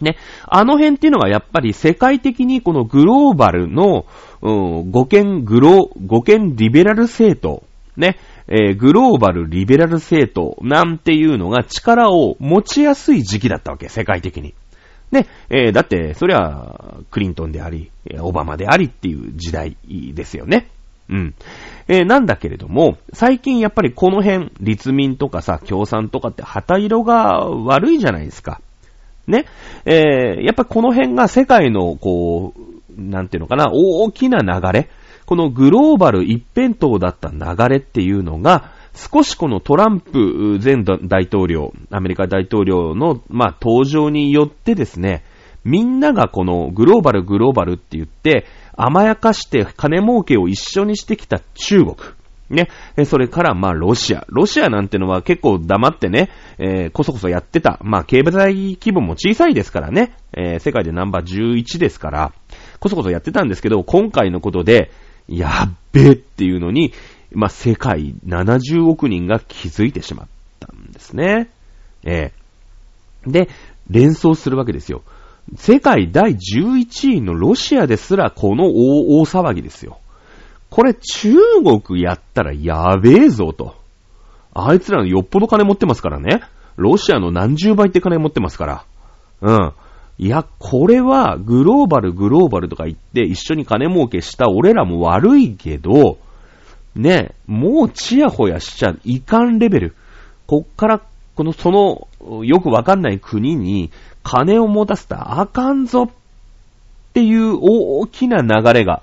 [0.00, 0.16] ね。
[0.46, 4.06] あの辺っていうのがやっぱり世界的にこのグローバルの、
[4.42, 7.64] うん、五権グロ、五権リベラル政党、
[7.96, 8.18] ね、
[8.50, 14.54] えー、グローバルリベラル政党なんていうのが力を持ちやすい時期だったわけ、世界的に。
[15.12, 20.68] ね、えー、だって、それは、クリントンであり、オバマでありっていう時代ですよね。
[21.08, 21.34] うん。
[21.88, 28.60] えー、なんだけれども、最近やっぱりこの辺、立民とかさ、共産とかって旗色が悪いじゃないですか。
[29.26, 29.46] ね。
[29.84, 34.88] えー、やっぱこの辺が世界の、こう、なんていうのかな、大きな流れ、
[35.30, 45.22] このグローバル一辺倒だった流れっていうのが、少しこのトランプ前大統領、アメリカ大統領の、まあ、登場によってですね、
[45.62, 48.44] みんながこのグローバルグローバルって言って、
[48.76, 51.94] 甘やかして金儲けを一緒にしてきた中国。
[52.48, 52.68] ね。
[53.04, 54.26] それから、まあ、ロシア。
[54.30, 57.78] ロシアなんてのは結構黙ってね、えー、こそこそやってた。
[57.84, 60.16] まあ、経済規模も小さいですからね。
[60.36, 62.32] えー、世界でナンバー11ですから、
[62.80, 64.90] こそこそやってたんですけど、今回のことで、
[65.30, 66.92] やっべえっていうのに、
[67.32, 70.26] まあ、世界70億人が気づいてしまっ
[70.58, 71.48] たんですね。
[72.04, 72.32] え
[73.26, 73.48] えで、
[73.88, 75.02] 連想するわけですよ。
[75.56, 79.98] 世界第11位のロシアですらこの大騒ぎですよ。
[80.70, 81.34] これ中
[81.86, 83.76] 国やったらやべえぞと。
[84.54, 86.42] あいつらのよっぽど金持ってますからね。
[86.76, 88.84] ロシアの何十倍って金持ってますから。
[89.42, 89.72] うん。
[90.22, 96.18] いや、これはグローバルグローバルとか言って一緒に金儲けした俺らも悪いけど、
[96.94, 99.94] ね、もうチヤホヤしちゃいかんレベル。
[100.46, 101.00] こっから、
[101.34, 103.90] この、その、よくわかんない国に
[104.22, 106.10] 金を持たせたらあかんぞっ
[107.14, 109.00] ていう大きな流れが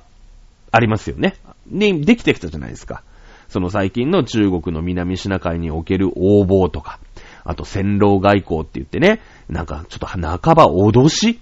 [0.71, 1.33] ありますよね。
[1.65, 3.01] で、できてきたじゃないですか。
[3.49, 6.99] その最近の中国の南シナ海における横暴とか、
[7.47, 10.19] あと戦狼外交って言ってね、なんかちょっと半
[10.53, 11.39] ば脅し？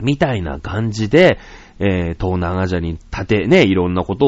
[0.00, 1.38] みたいな感じで、
[1.78, 4.26] えー、東南アジアに立てね、いろんなこと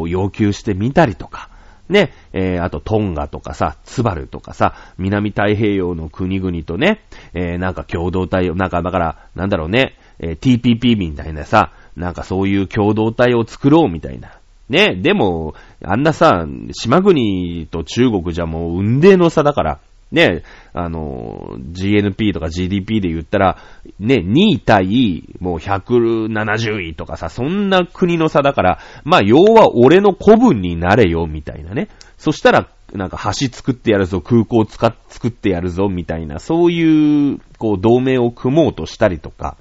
[0.00, 1.50] を要求してみたりとか、
[1.88, 7.02] ね、えー、あとトンガとかさ、ツバルとかさ、南太平洋の国々とね、
[7.34, 14.38] えー、なんか共同体を、なんかだから、なんだろうね、えー、TPP みたいなさ、なんかそういう共同体を作ろうみたいな。
[14.70, 19.80] ね、でも、あんなさ、島国と中国じゃもう運命の差だから、
[20.14, 23.58] ね、あの、GNP とか GDP で言ったら、
[23.98, 31.88] ね、2位対、もう170位とかさ、そんな国の差だから、まあ、要は俺の古文になれよ、みたいなね。
[32.16, 39.56] そしたら、なんか橋作ってやるぞ、空港使っ、作ってやるぞ、みたいな、そういう、こう、同盟を組もうとしたりとか、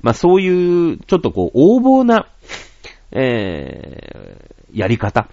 [0.00, 2.28] まあ、そういう、ちょっとこう、横暴な、
[3.10, 5.28] えー、やり方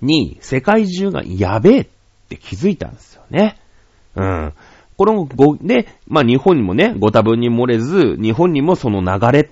[0.00, 1.86] に、世界中がやべえっ
[2.28, 3.56] って気づいたんですよね。
[4.14, 4.52] うん。
[4.98, 9.48] このご、で、まあ日本にもね、ご多分に漏れず、日本にもその流れっ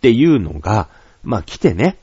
[0.00, 0.88] ていうのが、
[1.24, 1.96] まあ来てね、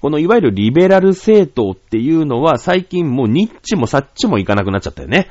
[0.00, 5.28] このいわゆるリベラル政党っていうのは最近もうニッチもサッチもいかなくなっちゃったよね。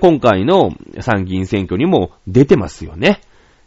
[0.00, 3.20] 今回の参議院選挙にも出てますよね。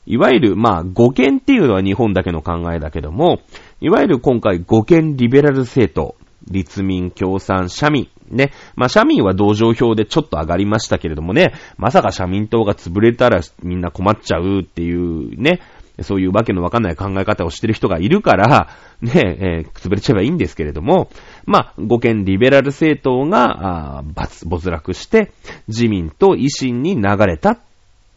[0.05, 3.39] いわゆる、まあ、五権っていうのは日本だけの考えだけども、
[3.81, 6.15] いわゆる今回五権リベラル政党、
[6.49, 8.09] 立民、共産、社民。
[8.29, 8.51] ね。
[8.75, 15.61] まあ、社民は同情票でちょっと上がりましたけれどもね、まさか社民党が潰れたらみんな困っちゃうっていうね、
[16.01, 18.69] そういうわけのわかんない考え方をしてる人がいるから、
[19.01, 21.09] ね、えー、潰れちゃえばいいんですけれども、
[21.45, 25.31] まあ、五権リベラル政党が、あ没、没落して、
[25.67, 27.59] 自民と維新に流れたっ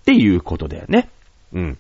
[0.05, 1.09] ていうことだよね。
[1.53, 1.79] うん。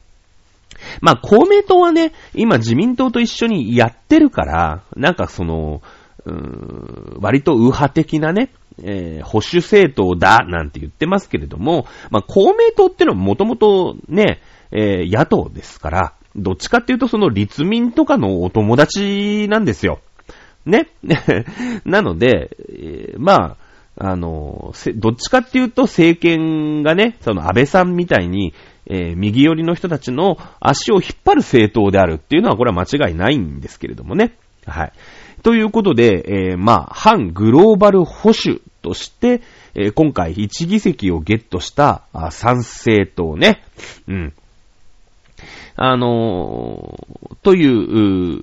[1.01, 5.83] まあ、公明党はね、今自民党と一緒にやってるから、なんかその、
[6.25, 8.51] うーん割と右派的なね、
[8.83, 20.01] えー、保守政党だ、なんて言ってますけれども、まあ、公明党ってのはもともとね、えー、野党ですから、どっちかっていうとその立民とかのお友達なんですよ。
[20.65, 20.89] ね。
[21.85, 23.57] なので、えー、ま
[23.97, 28.55] あ、あの、どっちかっていうと政権がね、その安倍さんみたいに、
[28.87, 34.37] えー、右寄りの人たちの足を引っ張る政党であるっていうのはこれは間違いないんですけれどもね。
[34.67, 34.93] はい。
[35.42, 39.42] ということで、えー、まあ、反グローバル保守として、
[39.74, 43.62] えー、今回1議席をゲットした参政党ね。
[44.09, 44.35] うん。
[45.77, 48.42] あのー、という、う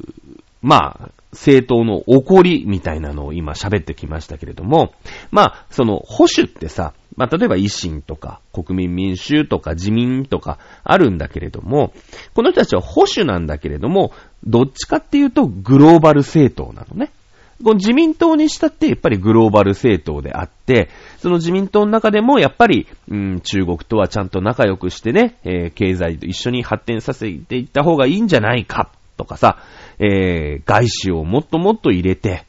[0.62, 4.94] まあ、政党の起こりみたいなのを今喋ってきましたけれども、
[5.32, 11.94] まあ、その保守ってさ、まあ、例えば維新とか国民民主とか自民とかあるんだけれども、
[12.34, 14.12] この人たちは保守なんだけれども、
[14.44, 17.12] どっちかっていうとグローバル政党なのね。
[17.64, 29.58] この自民党にしたってやっぱりグローバル政党であって、その自民党の中でもやっぱり、うん、中国とはちゃんと仲良くしてね、えー、経済と一緒に発展させていった方がいいんじゃないか、とかさ、
[30.00, 32.46] えー、外資をもっともっと入れて、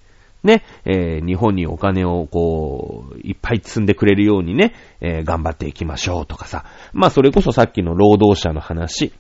[0.46, 6.64] ね、えー、日本にお金をこう、いっぱい積んでくれるようにね、えー、頑張っていきましょうとかさ。
[6.94, 9.12] まあそれこそさっきの労働者の話。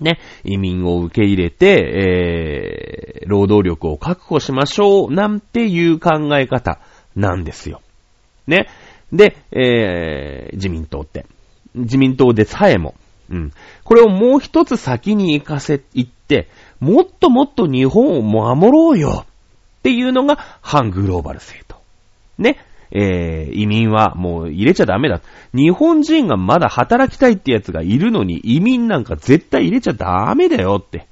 [0.00, 6.80] ね、移民を受け入れて、えー、労働力を確保しましょう、なんていう考え方
[7.14, 7.80] なんですよ。
[8.46, 8.66] ね。
[9.12, 11.26] で、えー、自民党って。
[11.74, 12.94] 自民党でさえも、
[13.30, 13.52] うん。
[13.84, 16.48] これをもう一つ先に行かせ、行って、
[16.80, 19.24] もっともっと日本を守ろうよ
[19.86, 21.80] っていうのが反グローバル政党。
[22.38, 22.58] ね。
[22.90, 25.20] えー、移民はもう入れちゃダメだ。
[25.54, 31.06] 日本人がまだ働きたいってやつがいるのに移民なんか絶対入れちゃダメだよって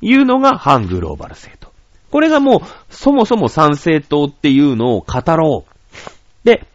[0.00, 1.72] いうのが反グローバル政党。
[2.10, 2.60] これがもう
[2.92, 6.44] そもそも賛成党っていうのを語ろう。
[6.44, 6.66] で、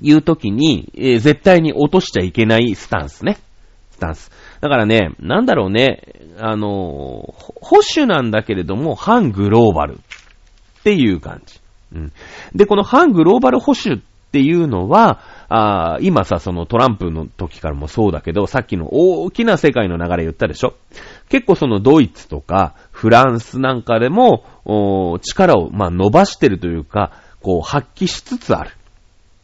[0.00, 3.38] いう時に、えー、絶対に落としちゃいけないスタンスね。
[3.90, 4.30] スタンス。
[4.60, 6.02] だからね、なんだろうね、
[6.38, 9.98] あの、保守なんだけれども、反グローバル
[10.86, 11.58] っていう感じ。
[11.96, 12.12] うん。
[12.54, 15.18] で、この反グローバル保守っていうのは、
[15.48, 20.74] あ今さ、そのトランプの時からもそうだけど、さっきの大きな世界の流れ言ったでしょ？
[21.28, 24.44] 結構そのドイツとかフランスなんかでも、
[25.22, 27.10] 力を、まあ、伸ばしてるというか、
[27.42, 28.70] こう、発揮しつつある。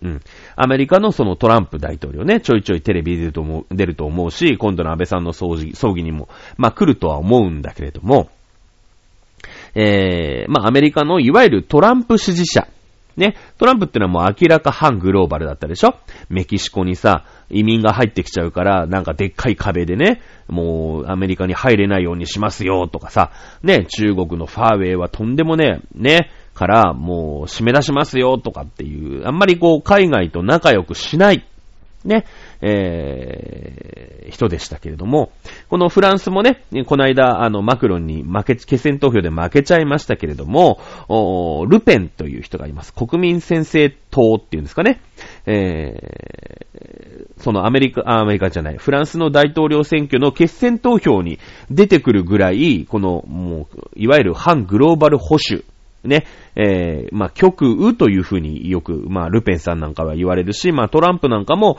[0.05, 0.20] うん。
[0.55, 8.28] アメリカのそのトランプ大統領ね、ちょいちょいテレビ出ると思う、出ると思うし、今度の安倍さんの葬儀、葬儀にも、まあ来るとは思うんだけれども、
[9.74, 12.66] えー、まあアメリカのいわゆるトランプ支持者。
[13.14, 15.96] ね、トランプってのはもう明らか反グローバルだったでしょ？
[16.30, 23.30] メキシコにさ、移民が入ってきちゃうから、なんかでっかい壁でね、もうアメリカに入れないようにしますよとかさ、
[23.62, 31.46] ね、中国のファーウェイはとんでもね、ね、からもう締め出しますよとかっていう、あんまりこう海外と仲良くしない。
[32.06, 32.24] ね、
[32.64, 35.33] えー、人でしたけれども、
[35.68, 40.81] このフランスもね、この間、あの、マクロンに負け、決選投票で負けちゃいましたけれども、
[41.68, 42.94] ルペンという人がいます。
[42.94, 45.01] 国民先制党っていうんですかね。
[45.44, 55.64] えー、そのアメリカ、アメリカじゃない、フランスの大統領選挙の決選投票に出てくるぐらい、この、もう、いわゆる反グローバル保守
[56.04, 61.78] ね、えー、まあ、極右というふうによく、まあ、ルペンさんなんかは言われるし、まあ、トランプなんかも、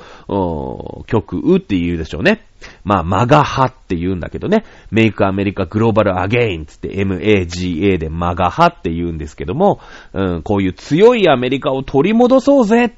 [1.08, 2.46] 極右って言うでしょうね。
[2.84, 9.80] まあ、マガ派って言うんだけどね、メイクアメリカグローバルアゲインつって MAGA でマガ派って言うんですけども、
[10.14, 12.92] うん、こういう強いアメリカを取り戻そうぜっ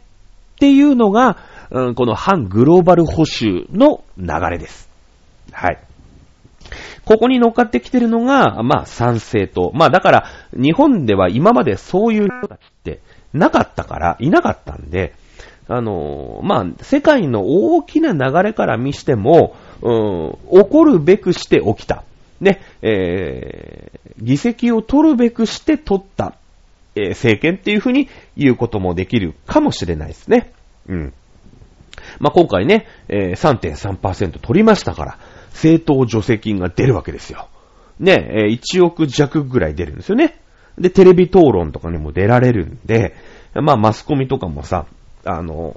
[0.60, 1.38] ていうのが、
[1.72, 4.90] うん、この反グローバル保守の流れです。
[5.52, 5.80] はい。
[7.06, 9.72] ここに乗っかってきてるのが、まあ、賛成と。
[9.74, 13.00] まあ、だから、日本では今までそういう人たちって
[13.34, 15.14] なかったから、いなかったんで、
[15.68, 22.04] あのまあ、世界の大きな流れから見しても、うん、起こるべくして起きた。
[22.40, 26.36] ね、えー、議席を取るべくして取った、
[26.96, 30.52] えー、政権っていうふうに言うこともできるかもしれないですね。
[30.88, 31.14] うん。
[32.20, 35.18] まあ、今回ね、えー、3.3%取りましたから、
[35.56, 37.48] 政党助成金が出るわけですよ。
[38.00, 40.38] ね、1億弱ぐらい出るんですよね。
[40.78, 43.16] で、テレビ討論とかにも出られるんで、
[43.54, 44.86] まあ、マスコミとかもさ、
[45.24, 45.74] あの、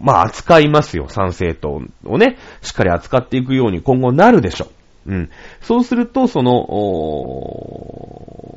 [0.00, 4.66] まあ、扱いますよ、参政党をね、しっかり扱っていくように今後なるでしょ
[5.06, 5.12] う。
[5.12, 5.30] うん。
[5.60, 6.66] そうすると、その、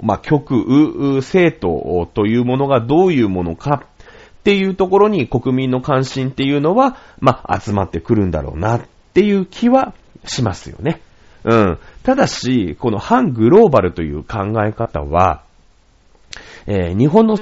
[0.02, 8.82] まあ、極右政党というものがどういうものかっていうところに国民の関心っていうのは、まあ、集まってくるんだろうなっ
[9.14, 9.94] ていう気は
[10.26, 11.02] しますよね。
[11.44, 11.78] うん。
[12.04, 15.44] ただし、この反グローバルという考え方は、
[16.66, 17.38] えー、日本の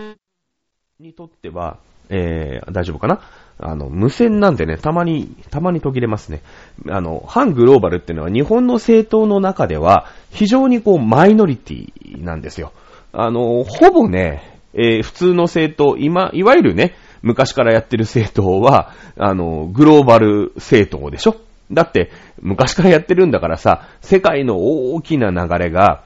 [0.99, 1.77] にとっては、
[2.09, 3.21] えー、大丈夫かな？
[3.63, 6.41] あの、無線なんでね、たまに、たまに途切れますね。
[6.89, 12.71] あの、反グローバルっていうのは日本の政党の中では非常にこうマイノリティなんですよ。
[13.13, 21.35] あの、ほぼね、えー、普通の政党、今、いわゆるね、昔からやってる政党は、あの、グローバル政党でしょ？
[21.71, 26.03] だって、昔からやってるんだからさ、世界の大きな流れが、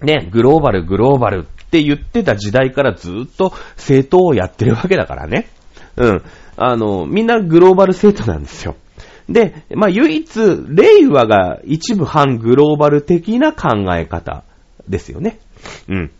[0.00, 5.48] ね、グローバル、グローバルって言ってた時代からずっと政党をやってるわけだからね。
[5.96, 6.22] うん。
[6.56, 8.76] あの、みんなグローバル政党なんですよ。
[9.28, 14.44] で、まあ、唯一、令和が一部反グローバル的な考え方
[14.88, 15.38] ですよね。
[15.88, 16.10] うん。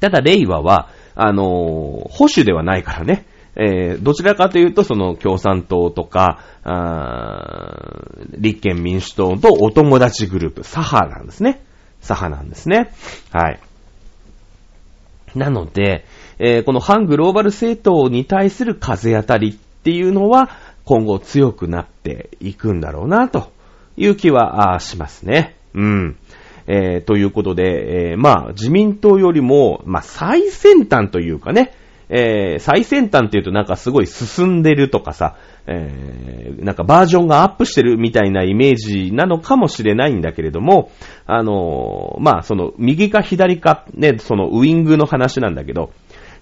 [0.00, 1.46] ただ、令和は、あのー、
[2.08, 3.26] 保守ではないからね。
[3.56, 8.00] えー、どちらかというと、その共産党とか、あ
[8.38, 11.62] 立憲民主党とお友達グループ、左派なんですね。
[12.00, 12.92] 左派なんですね。
[13.32, 13.60] はい。
[15.34, 16.04] なので、
[16.38, 20.50] えー、この反グローバル政党に対する風当たりっていうのは、
[20.84, 23.52] 今後強くなっていくんだろうな、と
[23.96, 25.56] いう気はしますね。
[25.74, 26.16] うん。
[26.66, 31.74] えー、ということで、えー、まあ、自民党よりも、まあ、最先端というかね、
[32.08, 35.36] えー、最先端っていうとなんかすごい進んでるとかさ、
[35.66, 40.90] えー、なんかバージョンがアップしてるみたいなイメージなのかもしれないんだけれども、
[41.26, 45.90] あのー、まあ、その、右か左か、ね、そのウイングの話なんだけど、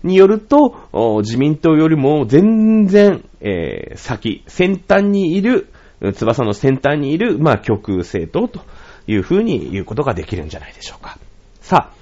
[0.02, 5.68] によると、自民党よりも全然、えー、先、先端にいる、
[6.14, 8.64] 翼の先端にいる、まあ、極右政党と
[9.06, 11.18] いうふうに言うことができるんじゃないでしょうか。
[11.60, 12.01] さあ、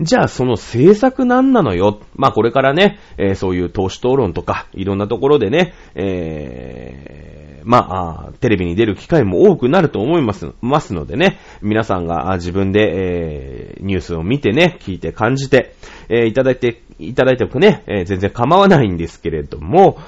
[0.00, 2.00] じゃあその政策なんなのよ。
[2.16, 15.74] まあこれからね、えー、そういう投資討論とか、いろんなところでね、えー、まあ、テレビに出る機会も多くなると思います、ますのでね、皆さんが自分で、えー、ニュースを見てね、聞いて感じて、
[16.08, 19.98] えー、いただいて、いただいておくね、えー、全然構わないんですけれども、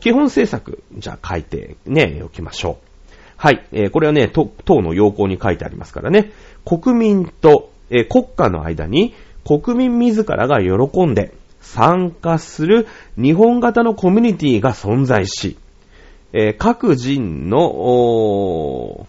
[0.00, 2.90] 基本政策、じゃあ書いてね、おきましょう。
[3.36, 4.50] はい、えー、これはね、党
[4.82, 6.32] の要項に書いてありますからね、
[6.64, 9.14] 国民とえ国家の間に
[9.44, 12.86] 国民自らが喜んで参加する
[13.16, 15.58] 日本型のコミュニティが存在し、
[16.32, 19.06] え各人の、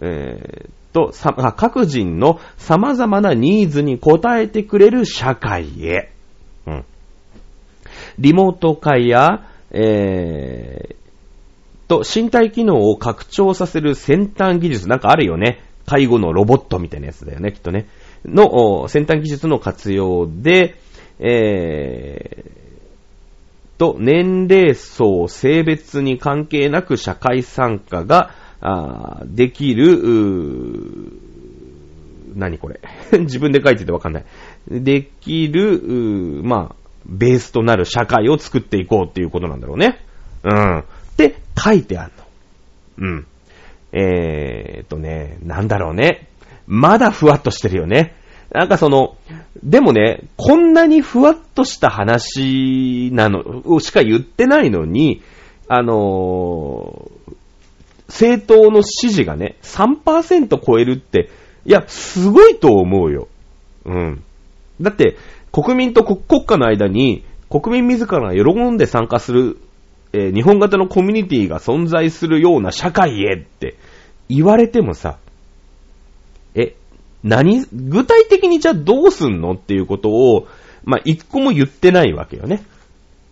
[0.00, 1.12] えー、と、
[1.56, 6.10] 各人の様々なニーズに応えてくれる社会へ。
[6.66, 6.84] うん。
[8.18, 15.60] リモート化や、えー、と、身体機能を拡張させる先端技術なんかあるよね。
[15.86, 17.86] 介護のロボットみたいなやつだよね、きっとね。
[18.24, 20.76] の先端技術の活用で、
[21.18, 31.12] えー、と、年齢層、性別に関係なく社会参加が、あできる、
[32.34, 32.80] 何これ
[33.20, 34.24] 自分で書いててわかんない。
[34.68, 39.98] できる、まあ、ベースとなる社会を作っていこうっていうことなんだろうね。
[40.44, 40.78] うん。
[40.80, 40.84] っ
[41.16, 42.12] て書いてある
[42.98, 43.08] の。
[43.08, 43.26] うん。
[43.92, 46.27] えーとね、なんだろうね。
[46.68, 48.14] まだふわっとしてるよね。
[48.52, 49.16] なんかその、
[49.64, 55.22] でもね、こんなにふわっとした話なの、しか言ってないのに、
[55.66, 57.34] あのー、
[58.08, 61.30] 政党の支持がね、3%超えるって、
[61.64, 63.28] いや、すごいと思うよ。
[63.84, 64.22] うん。
[64.80, 65.16] だって、
[65.52, 69.58] 国民と国家の間に、国民自らが喜んで参加する、
[70.12, 73.76] えー、日本型のコミュニティが存在するような社会へって
[74.28, 75.18] 言われてもさ、
[76.58, 76.74] え、
[77.22, 80.46] 何、具体的にじゃあどうすんのっていうことを、
[80.84, 82.64] まあ、一個も言ってないわけよね。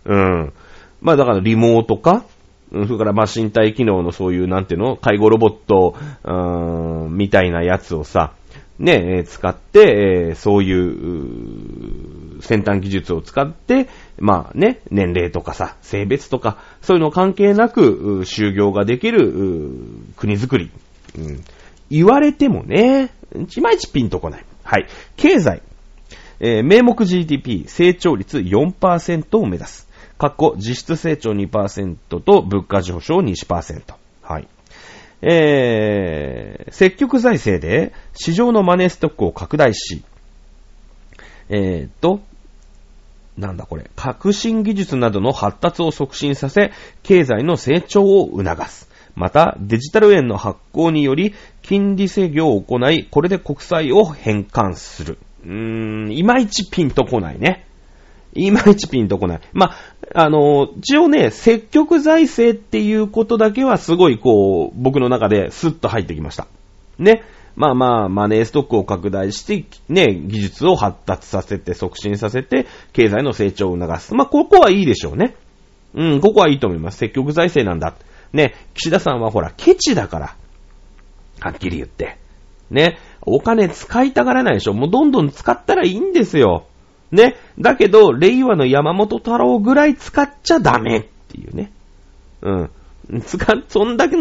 [0.05, 0.53] うん。
[1.01, 2.23] まあ、だからリモートか
[2.71, 4.97] うんそれからま身体機能のそういうなんていうの？
[4.97, 8.33] 介護ロボット、うーん、みたいなやつをさ、
[8.77, 13.87] ね、使って、え、そういう先端技術を使って、
[14.19, 19.31] まあね、年齢とかさ、性別とか、そういうの関係なく、就業ができる
[20.17, 20.69] 国づくり、
[21.17, 21.43] うん。
[21.89, 24.45] 言われてもね、いまいちピンとこない。
[24.63, 24.87] はい。
[25.15, 25.61] 経済。
[26.39, 29.87] えー、名目 GDP 成長率4%を目指す。
[30.17, 33.81] 過去実質成長2%と物価上昇2%。
[34.21, 34.47] はい。
[35.21, 40.03] えー、積極財政で市場のマネーストックを拡大し、
[41.49, 42.21] えーと、
[43.37, 46.71] なんだこれ、革新技術などの発達を促進させ、
[47.03, 48.89] 経済の成長を促す。
[49.15, 51.33] また、デジタル円の発行により、
[51.67, 55.17] 金利制御を行い、これで国債を返還する。
[55.43, 57.67] うーん、いまいちピンとこないね。
[58.33, 59.39] いまいちピンとこない。
[59.51, 59.71] ま
[60.15, 66.47] あ、あの、一応ね、積極財政っていうことだけはすごいこう、僕の中でスッと入ってきました。
[66.99, 67.23] ね。
[67.57, 74.15] まあまあ、マネーストックを拡大して、ね、技術を発達させて、促進させて、経済の成長を促す。
[74.15, 75.35] まあ、ここはいいでしょうね。
[75.95, 76.97] うん、ここはいいと思います。
[76.99, 77.95] 積極財政なんだ。
[78.31, 80.35] ね、岸田さんはほら、ケチだから。
[81.39, 82.17] はっきり言って。
[82.69, 84.73] ね、お金使いたがらないでしょ。
[84.73, 86.65] もうどんどん使ったらいいんですよ。
[87.11, 87.35] ね。
[87.59, 91.71] だけど、令和の山本太郎ぐらい使っちゃダメっていうね。
[92.41, 92.69] うん。
[93.21, 94.17] 使、そんだけ、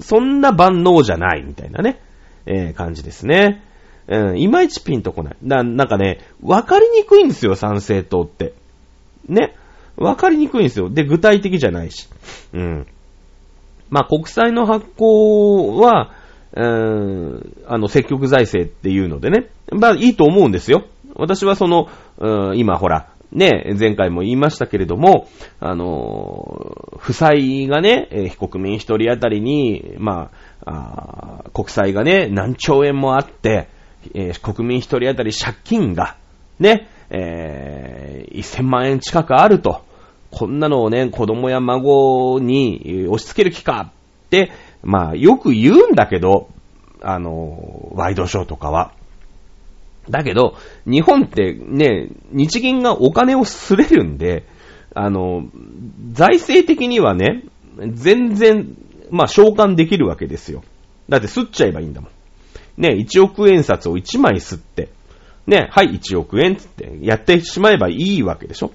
[0.00, 2.00] そんな万能じゃないみたいなね、
[2.44, 3.62] えー、感じですね。
[4.08, 5.36] うん、いまいちピンとこない。
[5.42, 8.52] な、なんかね、わかりにくいんですよ、参政党って。
[9.28, 9.56] ね。
[9.96, 10.90] わかりにくいんですよ。
[10.90, 12.08] で、具体的じゃないし。
[12.52, 12.86] うん。
[13.88, 16.12] まあ、国債の発行は、
[16.56, 19.50] うーん、あの、積極財政っていうのでね。
[19.72, 20.84] まあ、いいと思うんですよ。
[21.14, 21.88] 私はその、
[22.18, 25.28] うん、今ほら、ね、前回も言いましたけれども、
[25.60, 30.30] あの、負債がね、えー、国民一人当たりに、ま
[30.64, 33.68] あ、あ国債がね、何兆円もあって、
[34.14, 36.16] えー、国民一人当たり借金が、
[36.58, 39.84] ね、えー、1000万円近くあると。
[40.30, 43.92] こんなのをね、子供や孫に押し付ける気か
[44.26, 44.50] って、
[44.86, 46.48] まあ、よく言うんだけど、
[47.02, 48.92] あの、ワイドショーとかは。
[50.08, 50.54] だけど、
[50.86, 54.44] 日本ってね、日銀がお金をすれるんで、
[54.94, 55.48] あの、
[56.12, 57.42] 財政的にはね、
[57.94, 58.76] 全然、
[59.10, 60.62] まあ、召喚できるわけですよ。
[61.08, 62.10] だって吸っちゃえばいいんだもん。
[62.80, 64.90] ね、1億円札を1枚吸って、
[65.48, 68.70] ね、はい、1億円つってやってしまえばいいわけでしょ。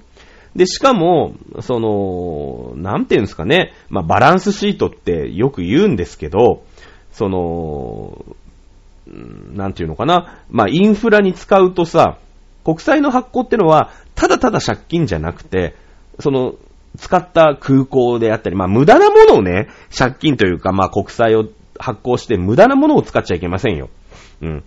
[0.54, 6.64] で、しかも、その、なんていうんですかね、まあ、バランスシートってよく言うんですけど、
[7.10, 8.24] その、
[9.06, 10.40] なんていうのかな。
[10.50, 12.18] まあ、インフラに使うとさ、
[12.64, 15.74] 国債の発行ってのは、ただただ借金じゃなくて、
[16.20, 16.54] その、
[16.98, 21.46] 使った空港であったり、まあ、無駄なものをね、借金というか、まあ、国債を
[21.78, 23.88] 発行して無駄なものを使っちゃいけませんよ。
[24.42, 24.64] うん。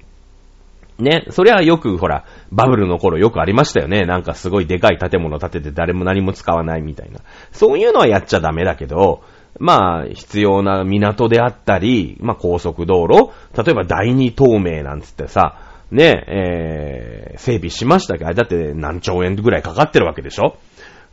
[0.98, 4.06] ね、それはよくほら、バブルの頃よくありましたよね。
[4.06, 7.20] なんかすごいでかい建物建てて誰も何も使わないみたいな。
[7.52, 9.24] そういうのはやっちゃダメだけど、
[9.60, 15.60] まあ、必要な港であったり、まあ、高速道路、例えば第二透明なんつってさ、
[15.92, 20.58] ね、えー、整備しましたけど、あれだって何兆円ぐらいかかってるわけでしょ？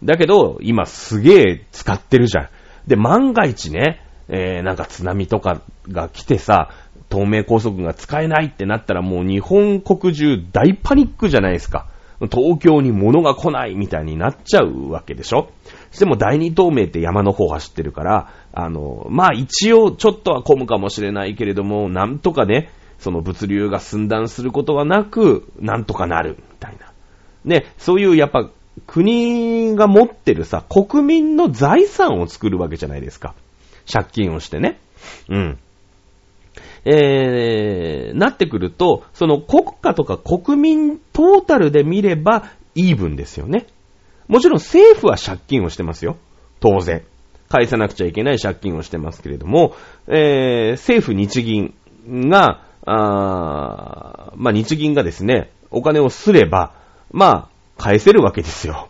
[0.03, 2.49] だけど、今すげえ使ってるじゃん。
[2.87, 6.71] で、万が一ね、えー、なんか津波とかが来てさ、
[7.13, 11.87] 透明高速が使えないってなったらもう日本国中大パニックじゃないですか。
[12.31, 15.51] 東京に物が来ないみたいになっちゃうわけでしょ
[15.91, 26.93] しても第二透明って山の方走ってるから、あの、まあ一応ちょっとは混むかもしれないけれども、なんとかね、その物流が寸断することはなく、なんとかなる、みたいな。
[27.45, 28.49] ね、そういうやっぱ
[28.87, 33.35] 国が持ってるさ、国民の財産を作るわけじゃないですか。
[33.93, 34.79] 借金をしてね。
[35.29, 35.59] うん。
[36.85, 43.67] えー、なってくると、その国家とか国民トータルで見ればイーブンですよね。
[44.29, 46.17] もちろん政府は借金をしてますよ。
[46.61, 47.03] 当然。
[47.49, 49.75] 返さなくちゃいけない借金をしてますけれども、
[50.09, 51.75] えー、政府日銀
[52.09, 56.75] が、あまあ、日銀がですね、お金をすれば、
[57.11, 58.89] まあ、返せるわけですよ。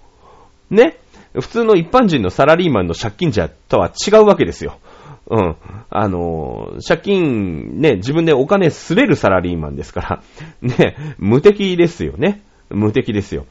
[0.71, 0.99] ね。
[1.35, 4.79] 普通の一般人のサラリーマンの借金者とは違うわけですよ。
[5.29, 5.57] うん。
[5.91, 10.23] あの借金、ね、自分でお金すれるサラリーマンですから、
[10.63, 12.43] ね、無敵ですよね。
[12.71, 13.47] 無敵ですよ。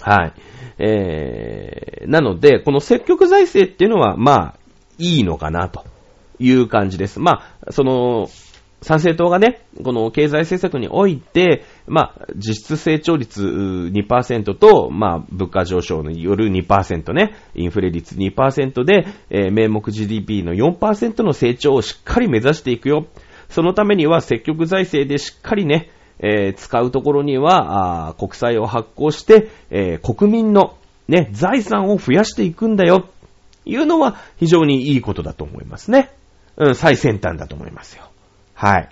[0.00, 0.32] はい。
[0.78, 4.54] えー、なので、この積極財政っていうのは、まあ、
[4.98, 5.84] いいのかなと
[6.38, 7.20] いう感じです。
[7.20, 8.28] まあ、その、
[8.86, 23.08] 参政党がね、この経済政策において、まあ、実質成長率2%と、まあ、物価上昇による2%ね、インフレ率2%で、えー、名目 GDP の4%の成長をしっかり目指していくよ。
[23.48, 30.76] そのためには積極財政でしっかりね、えー、使うところには、国債を発行して、えー、国民の
[31.08, 33.08] ね、財産を増やしていくんだよ。
[33.64, 36.12] いうのは非常にいいことだと思いますね。
[36.56, 38.05] うん、最先端だと思いますよ。
[38.56, 38.88] はい。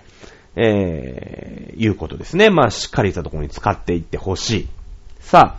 [0.55, 2.49] えー、いうことですね。
[2.49, 4.67] まあ、しっかりしたところに使っていってほしい。
[5.19, 5.57] さ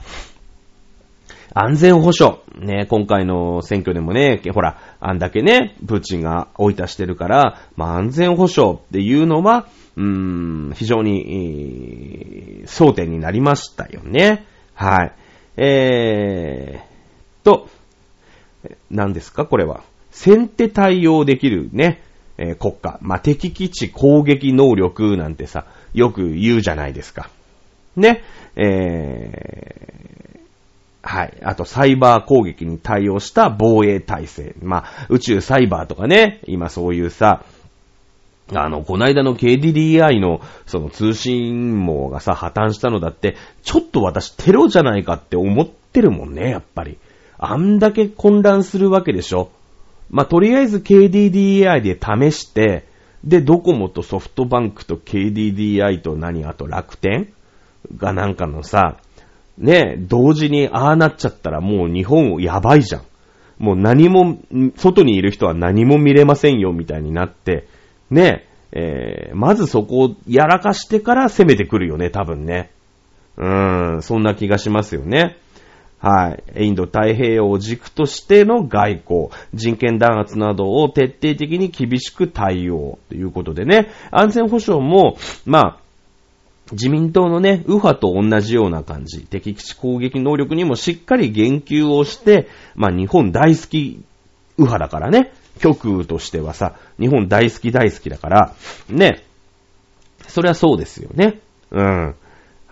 [1.52, 2.38] あ、安全保障。
[2.58, 10.04] ね、今回の選挙でもね、ほら、あんだけね、プーチンが追い出してるから、まあ、安全保障っていうのは、うー
[10.70, 14.46] ん、非常に、争点になりましたよね。
[14.74, 15.12] はい。
[15.58, 17.68] えー、と、
[18.90, 19.46] 何ですか？
[19.46, 19.82] これは。
[20.10, 22.02] 先手対応できるね、
[22.38, 22.98] えー、国家。
[23.02, 25.64] まあ、敵基地攻撃能力なんてさ、
[25.94, 27.30] よく言うじゃないですか。
[27.96, 28.22] ね。
[28.56, 31.38] えー、はい。
[31.42, 34.54] あと、サイバー攻撃に対応した防衛体制。
[34.60, 37.44] まあ、宇宙サイバーとかね、今そういうさ、
[38.54, 46.98] あの、こないだの KDDI の、その通信網がさ、破綻したのだって、ちょっと私テロじゃないかって思ってるもんね、やっぱり。
[47.38, 49.50] あんだけ混乱するわけでしょ。
[50.10, 52.86] まあ、とりあえず KDDI で試して、
[53.24, 57.32] で、ドコモとソフトバンクと KDDI と何、あと楽天
[57.96, 58.98] がなんかのさ、
[59.58, 63.02] ね、同時にああなっちゃったらもう日本やばいじゃん。
[63.58, 64.38] もう何も、
[64.76, 67.66] 外にいる人は何も見れませんよみたいになって、
[68.10, 72.70] ね、えー、まずそこをやらかしてから攻めてくるよね、多分ね。
[73.38, 75.38] うーん、そんな気がしますよね。
[75.98, 76.66] はい。
[76.66, 85.16] インド太平洋を軸としての外交、人権弾圧などを徹底的に厳しく対応ということでね、安全保障も、
[85.46, 85.78] まあ、
[86.72, 94.04] 自民党のね、右派と同じような感じ、敵基地攻撃能力にもしっかり言及をして、まあ日本大好き
[94.58, 98.54] 右派だからね、極右としてはさ、日本大好き大好きだから、
[98.88, 99.24] ね、
[100.26, 101.40] それはそうですよね。
[101.70, 102.14] うん。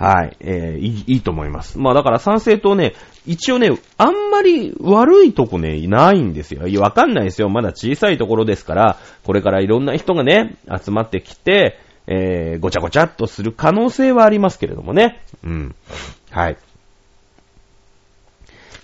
[0.05, 1.79] はい、えー、いい、いいと思います。
[1.79, 2.93] まあだから賛成党ね、
[3.25, 6.67] 一応ね、あんまり悪いとこね、ないんですよ。
[6.67, 7.49] いや、わかんないですよ。
[7.49, 15.23] まだ小さいところですから、これからいろんな人がね、集まってきて、えー、ごちゃごちゃっとする可能性はありますけれどもね。
[15.43, 15.75] うん。
[16.31, 16.59] はい。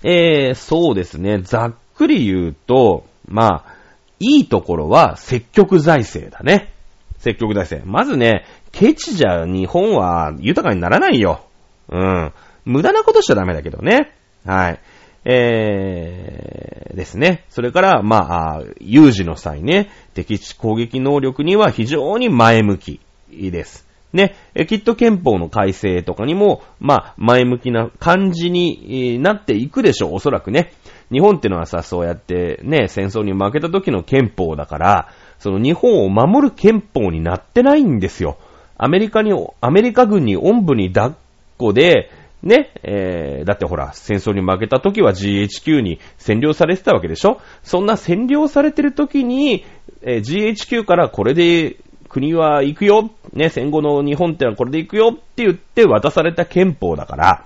[0.03, 1.41] えー、そうですね。
[1.43, 3.75] ざっくり言うと、まあ、
[4.19, 6.73] いいところは積極財政だね。
[7.19, 7.87] 積極財政。
[7.87, 11.45] まずね、ケチじゃ日本は豊かにならないよ。
[11.89, 12.33] うん。
[12.65, 14.13] 無駄なことしちゃダメだけどね。
[14.45, 14.79] はい。
[15.23, 17.45] えー、ですね。
[17.49, 22.99] それから、まあ、有事の際ね、敵地攻撃能力には非常に前向き
[23.29, 23.87] です。
[24.13, 30.73] ね、えきっと憲法の改正とかにも、まあ、前向きな感じになっていくでしょう、おそらくね。
[31.11, 35.09] 日本ってのはさ、そうやってね、戦争に負けた時の憲法だから、
[35.39, 38.37] その日本を守る憲法になってないんですよ。
[38.83, 41.13] アメリカに、アメリカ軍におんぶに抱っ
[41.59, 42.09] こで、
[42.41, 47.39] ね、えー、だってほら、戦争に負けた時は GHQ に占領されてたわけでしょ？
[47.61, 49.63] そんな占領されてる時に、
[50.01, 51.77] えー、GHQ からこれで
[52.09, 57.45] 国は行くよ、ね、戦後の日本ってのはこれで行くよって言って渡された憲法だから、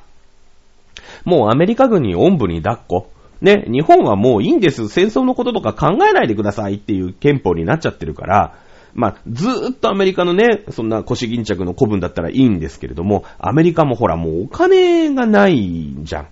[1.25, 3.11] もうアメリカ軍におんぶに抱っこ、
[3.41, 4.87] ね、日本はもういいんです。
[4.87, 8.57] 戦争のこととか考えないでくださいっていう憲法になっちゃってるから、
[8.95, 16.27] まあ、ずーっとアメリカのね、そんな腰巾着の古文だったらいいんですけれども、アメリカもほらもうお金がないじゃん。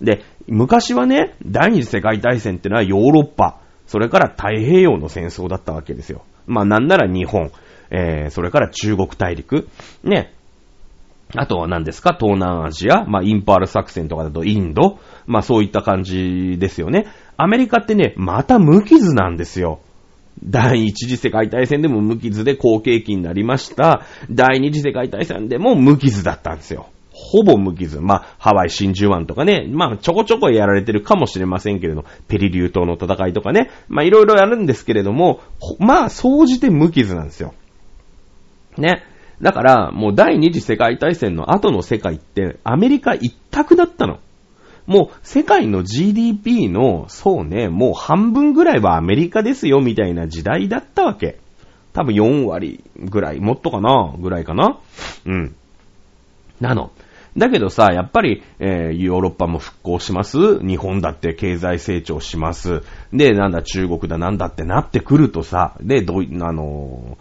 [0.00, 6.24] で、昔はね、第二次世界大戦ってのはヨーロッパ、それから太平洋の戦争だったわけですよ。
[6.46, 7.50] まあなんなら日本、
[7.90, 9.68] えー、それから中国大陸、
[10.02, 10.32] ね、
[11.34, 12.16] あとは何ですか？
[12.18, 17.06] 東南アジアまあ、インパール作戦とかだとインドまあ、そういった感じですよね。
[17.36, 19.80] アメリカってね、また無傷なんですよ。
[20.44, 24.06] 第一次世界大戦でも無傷で好景気になりました。
[24.30, 26.88] 第二次世界大戦でも無傷だったんですよ。
[27.10, 28.00] ほぼ無傷。
[28.00, 35.40] まあ、ハワイ真珠湾とかね、まあ、ちょこちょこやられてるかもしれませんけれど、ペリリュー島の戦いとかね、まあ、いろいろやるんですけれども、
[35.78, 37.54] まあ、総じて無傷なんですよ。
[38.76, 39.02] ね。
[39.40, 44.18] だから、もう第二次世界大戦の後の世界って、アメリカ一択だったの。
[44.86, 51.38] もう世界の GDP の、そうね、もう半分ぐらいはアメリカですよ、みたいな時代だったわけ。
[51.92, 54.78] 多分4割ぐらい、もっとかなぐらいかな
[55.24, 55.54] うん。
[56.60, 56.90] なの。
[57.36, 60.58] だけどさ、やっぱり、えー、ヨーロッパも復興します。
[60.60, 62.82] 日本だって経済成長します。
[63.12, 67.18] で、なんだ中国だなんだってなってくるとさ、で、ど、あの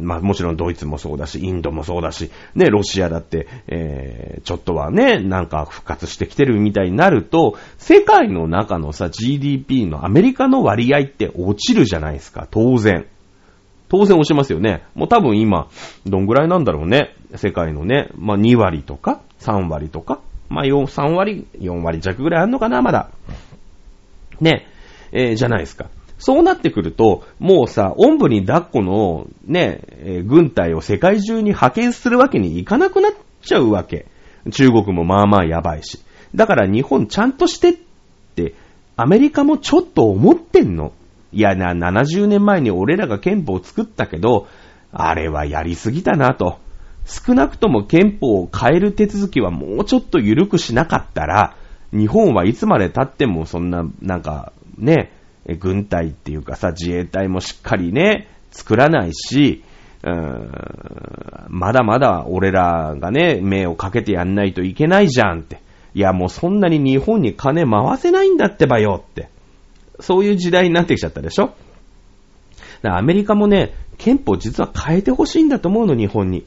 [0.00, 13.06] まあもちろんドイツもそうだし、インドもそうだし、ね、ロシアだって、えー、ちょっとはね、なんか復活してきてるみたいになると、世界の中のさ、GDP のアメリカの割合って落ちるじゃないですか、当然。
[13.88, 14.84] 当然落ちますよね。
[14.94, 15.68] もう多分今、
[16.06, 17.14] どんぐらいなんだろうね。
[17.36, 23.10] 世界のね、まあ2割とか、3割とか、まあ4、3割、4割弱ぐらいあんのかな、まだ。
[24.40, 24.66] ね、
[25.12, 25.86] えー、じゃないですか。
[26.24, 33.12] そうなってくると、もうさ、おんぶに抱っこのね、えー、軍隊を世界中に派遣するわけにいかなくなっ
[33.42, 34.06] ちゃうわけ。
[34.50, 35.98] 中国もまあまあやばいし。
[36.34, 37.76] だから日本ちゃんとしてっ
[38.36, 38.54] て、
[38.96, 40.92] アメリカもちょっと思ってんの。
[41.30, 44.46] いやな、70年前に俺らが憲法を作ったけど、
[44.92, 46.56] あれはやりすぎたなと。
[47.04, 51.54] 少なくとも憲法を変える手続きはもうちょっと緩くしなかったら、
[51.92, 55.12] 日本はいつまで経ってもそんな、なんか、ね、
[55.58, 59.62] 軍隊っていうかさ、自衛隊もしっかりね、作らないし、
[60.02, 65.60] うーんまだまだ俺らがね、目をかけてやんないといけないじゃんって。
[65.94, 69.28] いや、もうそんなに日本に金回せないんだってばよって。
[70.00, 71.54] そういう時代になってきちゃったでしょ？
[72.82, 76.44] アメリカもね、憲法実は変えてほしいんだと思うの、日本に。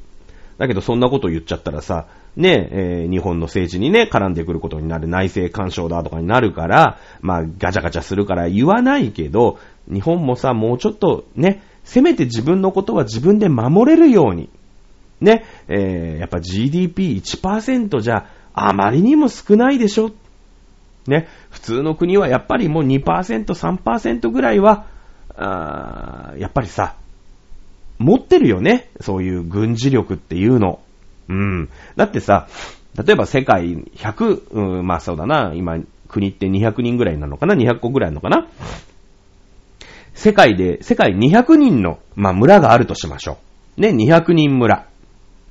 [0.57, 2.07] だけどそんなこと言っちゃったらさ、
[2.37, 9.57] ね、えー、日本の政治にね、絡んでくることになる内政干渉だとかになるから、まあ、ガチャガチャするから言わないけど、
[9.91, 14.49] 日本もさ、もうちょっとね、せめて自分のことは自分で守れるように、
[15.19, 20.11] ね、えー、やっぱ GDP1% じゃ、あまりにも少ないでしょ。
[21.07, 24.85] ね、普通の国はやっぱりもう2%、3%ぐらいは、
[25.35, 26.95] あやっぱりさ、
[27.97, 28.89] 持ってるよね。
[29.01, 30.79] そういう軍事力っていうの。
[31.29, 31.69] うん。
[31.95, 32.47] だってさ、
[32.97, 38.47] 例えば世界100、うん、まあそうだな、今、国って200人ぐらいなのかな ?200 個ぐらいなのかな？
[40.13, 43.37] 世界で、世界200人の、まあ村があるとしましょ
[43.77, 43.81] う。
[43.81, 44.87] ね、200人村。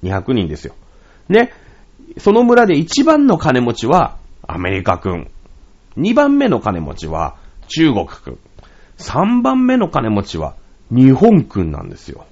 [0.03, 0.75] 200人ですよ。
[1.29, 1.53] ね、
[2.19, 4.17] その村で一番の金持ちは
[4.47, 5.31] アメリカ君。
[5.97, 7.37] 二番目の金持ちは
[7.69, 8.39] 中国君。
[8.97, 10.55] 三番目の金持ちは
[10.91, 12.27] 日本君なんですよ。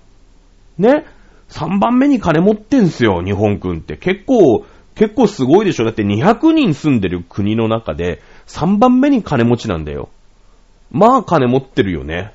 [0.78, 1.04] ね。
[1.54, 3.96] 3番目に金持ってんすよ、日本君って。
[3.96, 4.64] 結構、
[4.96, 5.84] 結構すごいでしょ。
[5.84, 10.08] だって200人住んでる国の中で、3番目に金持ちなんだよ。
[10.90, 12.32] まあ金持ってるよね。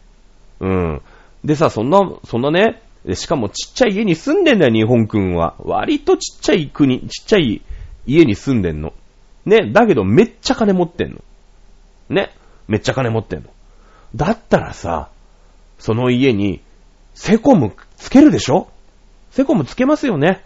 [0.61, 1.01] うん。
[1.43, 2.81] でさ、そんな、そんなね、
[3.13, 5.55] しかもちっちゃい家に住んでんだよ、日本君は。
[5.59, 7.61] 割とちっちゃい国、ちっちゃい
[8.07, 8.93] 家に住んでんの。
[9.45, 11.21] ね、だけどめっちゃ金持ってんの。
[12.09, 12.31] ね、
[12.69, 13.49] めっちゃ金持ってんの。
[14.15, 15.09] だったらさ、
[15.77, 16.61] その家に、
[17.15, 18.69] セコムつけるでしょ？
[19.31, 20.43] セコムつけますよね。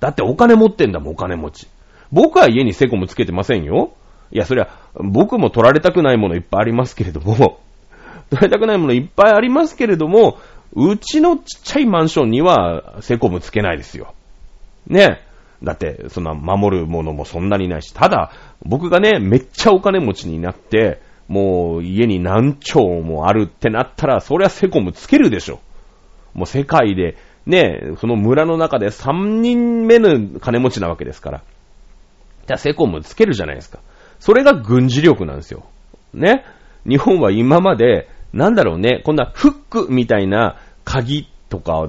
[0.00, 1.68] だってお金持ってんだもん、お金持ち。
[2.12, 3.92] 僕は家にセコムつけてませんよ。
[4.30, 7.60] いや、そりゃ、僕も取られたくないものいっぱいありますけれども、
[8.30, 10.38] 取られたくないものいっぱいありますけれども、
[10.74, 14.14] うちのちっちゃいマンションにはセコムつけないですよ。
[14.86, 15.20] ね。
[15.62, 18.30] だって、そんな守るものもそんなにないし、ただ、
[18.64, 25.60] 僕がね、めっちゃお金持ちになって、もう家に何兆もあるってなったら、そりゃセコムつけるでしょ。
[26.34, 27.16] もう世界で
[27.46, 31.42] ね、その村の中で3人目の金持ちなわけですから。
[32.46, 33.80] じゃあセコムつけるじゃないですか。
[34.18, 35.64] それが軍事力なんですよ。
[36.12, 36.44] ね。
[36.88, 41.88] 日本は今まで、なんだろうね、こんなフックみたいな鍵とか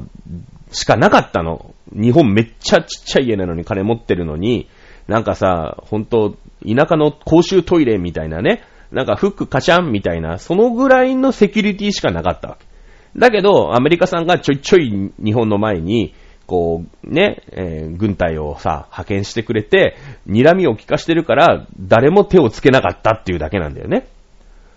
[0.71, 1.73] しかなかったの。
[1.91, 4.67] 日本めっちゃちっちゃい家なのに金持ってるのに、
[5.07, 12.66] なんかさ、ほんと、田舎の公衆トイレみたいなね、なんかフックカチャンみたいな、そのぐらいのセキュリティしかなかったわけ。
[13.15, 16.13] だけど、アメリカさんがちょいちょい日本の前に、
[16.45, 19.97] こう、ね、えー、軍隊をさ、派遣してくれて、
[20.27, 24.07] 睨みを利かしてるから、誰も手をつけなかったっていうだけなんだよね。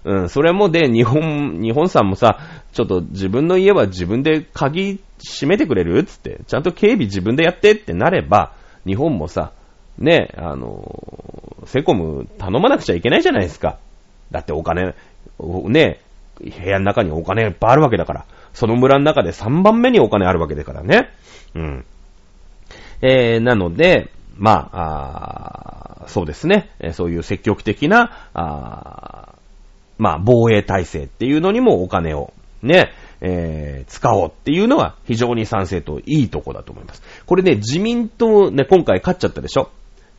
[0.02, 2.38] うん、それもで、日本、日本さんもさ、
[2.72, 6.02] ちょっと自分の家は自分で鍵閉めてくれる？
[6.04, 8.54] つって、ちゃんと警備自分でやってってなれば、
[8.86, 9.52] 日本もさ、
[9.98, 13.78] ね、あの、セコム頼まなくちゃいけないじゃないですか。
[14.30, 14.94] だってお金、
[15.68, 16.00] ね、
[16.42, 18.24] 部屋の中にお金いっぱいあるわけだから。
[18.52, 21.10] その村の中で3番目にお金あるわけだからね。
[21.54, 21.84] うん。
[23.02, 29.34] えー、なので、まあ、あそうですねえ、そういう積極的な、あ
[29.98, 32.32] まあ、防衛体制っていうのにもお金を、
[32.62, 37.02] ね、えー、使おうっていうのは非常に賛成といいとこだと思います。
[37.26, 39.70] これね、自民党ね、今回勝っちゃったでしょ？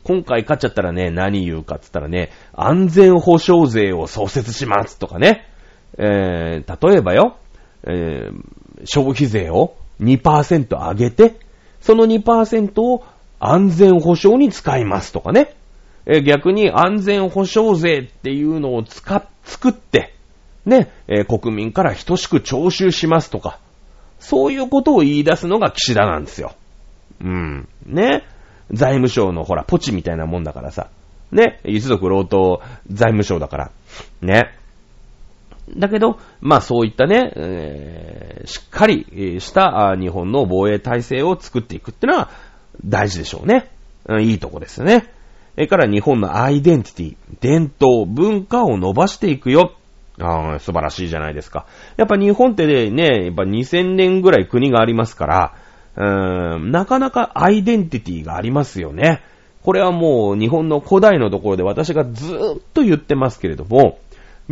[0.04, 5.48] 今回勝っちゃったらね、何言うかって言ったらね、安全保障税を創設しますとかね、
[5.98, 7.36] えー、例えばよ、
[7.84, 8.32] えー、
[8.84, 11.36] 消費税を2%上げて、
[11.80, 13.04] その2%を
[13.38, 15.54] 安全保障に使いますとかね。
[16.06, 20.14] え、逆に安全保障税っていうのを使っ、作って、
[20.64, 23.58] ね、え、国民から等しく徴収しますとか、
[24.18, 26.52] そういうことを言い出すのが岸田なんですよ。
[27.20, 27.68] うん。
[27.86, 28.24] ね。
[28.70, 30.88] 財務省のほら、ポチみたいなもんだからさ。
[31.32, 31.60] ね。
[31.64, 33.70] 一族労働財務省だから。
[34.20, 34.54] ね。
[35.76, 42.30] だけど、まあそういったね、えー、しっかりした日本の防衛体制を作っていくっていうのは
[42.84, 43.70] 大事でしょうね。
[44.06, 45.12] うんいいとこですね。
[45.54, 49.74] それから日本のアイデンティティ、伝統、文化を伸ばしていくよ。
[50.20, 51.66] あ素晴らしいじゃないですか。
[51.96, 55.54] やっぱ日本ってね、やっぱ2000年ぐらい国がありますから、
[55.96, 59.22] うーん、なかなかアイデンティティがありますよね。
[59.62, 63.98] これはもう日本の古代のところで私がずーっと言ってますけれども、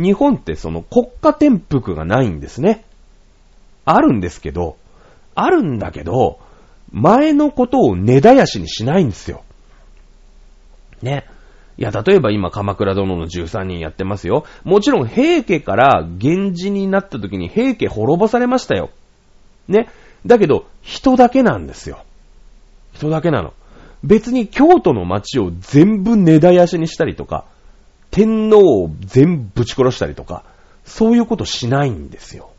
[0.01, 2.85] 日本ってその国家転覆がないんですね。
[3.85, 4.77] あるんですけど、
[5.35, 6.39] あるんだけど、
[6.91, 9.43] 前のことを根絶やしにしないんですよ。
[11.01, 11.25] ね。
[11.77, 14.45] いや、例えば今、鎌倉殿の13人やってますよ。
[14.63, 18.89] もちろん、平家から源氏になった時に平家滅ぼされましたよ。
[19.67, 19.89] ね。
[20.25, 22.03] だけど、人だけなんですよ。
[22.93, 23.53] 人だけなの。
[24.03, 27.45] 別に京都の町を全部根絶やしにしたりとか、
[28.11, 30.43] 天皇を全部ぶち殺したりとか、
[30.83, 32.51] そういうことしないんですよ。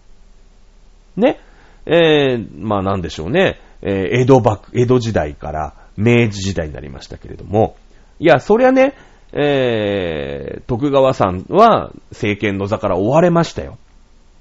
[1.16, 1.38] ね？
[1.86, 3.60] えー、まあなんでしょうね。
[3.82, 7.76] えー、江戸幕、江戸時代から明治時代になりましたけれども、
[8.18, 8.94] いや、そりゃね、
[9.32, 13.78] えー、徳川さんは政権の座から追われましたよ。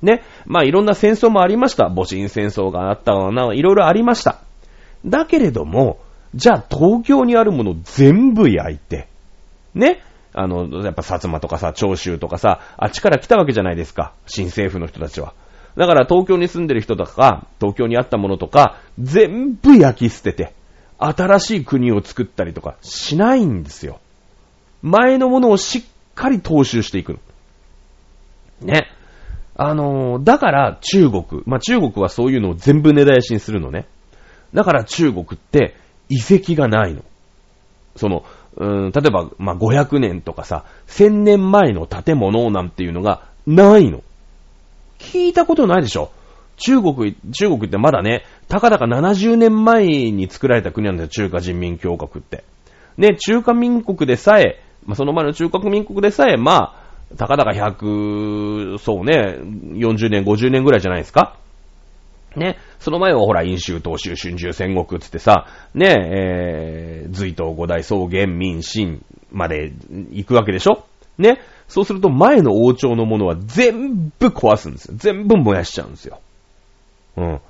[0.02, 0.22] ね？
[0.46, 1.90] まあいろんな戦争もありました。
[1.90, 4.40] 戊辰戦争があったな、いろいろありました。
[5.06, 5.98] だけれども、
[6.36, 9.08] じゃあ東京にあるもの全部焼いて、
[9.74, 10.02] ね？
[10.34, 14.14] あの、やっぱ薩摩とかさ、長州とかさ、あっちから来たわけじゃないですか。
[14.26, 15.34] 新政府の人たちは。
[15.76, 20.54] だから東京に住んでる人とか、東京にあったものとか、全部焼き捨てて、
[20.98, 24.00] 新しい国を作ったりとかしないんですよ。
[24.82, 25.84] 前のものをしっ
[26.16, 27.20] かり踏襲していくの。
[28.62, 28.88] ね。
[29.56, 33.88] あのー、だから中国、まあ、中国はそういうのを全部根絶やしにするのね。
[34.54, 35.76] だから中国って
[36.10, 37.04] 遺跡がないの。
[37.96, 38.24] その、
[38.58, 44.02] うん、例えば、まあ、500年とかさ、1000年前の建物なんていうのがないの。
[45.00, 46.12] 聞いたことないでしょ
[46.58, 52.44] 中国、中国ってまだね、たかだか70年前に作られた国なんだよ、中華人民共和国って。
[52.98, 56.76] ね、中華民国でさえ、まあ、その前の中華民国でさえ、ま
[57.12, 61.36] あ、たかだか100、そうね、40年、50年ぐらいじゃないですか
[62.36, 69.74] ね、その前はほら、飲州、東州、春秋、戦国つってさ、ね、えー、隋唐五代、草原、民、秦まで
[70.12, 70.86] 行くわけでしょ？
[71.18, 71.40] ね。
[71.68, 74.94] そうすると前の王朝のものは全部壊すんですよ。
[74.98, 76.20] 全部燃やしちゃうんですよ。
[77.18, 77.42] うん。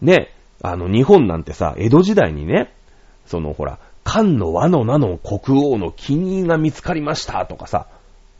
[0.00, 0.30] ね、
[0.62, 2.72] あの、日本なんてさ、江戸時代にね、
[3.26, 7.86] そのほら、漢の和の名の国王の金印が見つかりましたとかさ、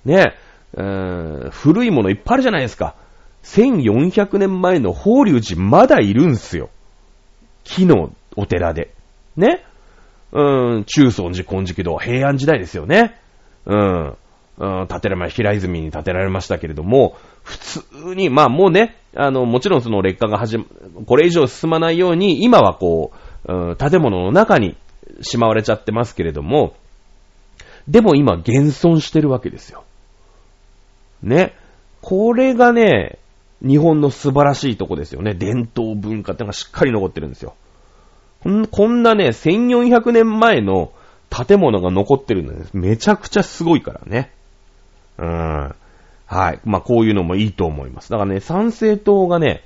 [0.05, 0.35] ね、
[0.75, 2.97] えー、古いものいっぱいあるじゃないですか。
[3.43, 6.71] 1400年前の法隆寺まだいるんすよ。
[7.65, 8.95] 木のお寺で。
[9.37, 9.65] ね？
[10.33, 13.19] うん、中尊寺、金色堂、平安時代ですよね。
[13.67, 14.17] うん。
[14.59, 20.65] うん、建てられま、平泉に建てられましたけれども、普通に、まあもうね、あの、もちろんその劣化が始ま、
[21.07, 23.13] これ以上進まないように、今はこ
[23.47, 24.77] う、うん、建物の中に
[25.21, 26.75] しまわれちゃってますけれども、
[27.89, 29.85] でも今現存してるわけですよ。
[31.23, 31.55] ね？
[32.01, 33.19] これがね、
[33.65, 35.35] 日本の素晴らしいとこですよね。
[35.35, 37.55] 伝統文化ってのがしっかり残ってるんですよ。
[38.71, 40.93] こんなね、1400年前の
[41.31, 44.33] 建物が残ってるのです、めちゃくちゃすごいからね。
[45.19, 45.75] うん。
[46.27, 46.61] はい。
[46.65, 48.11] まあ、こういうのもいいと思います。
[48.11, 49.63] だからね、参政党がね、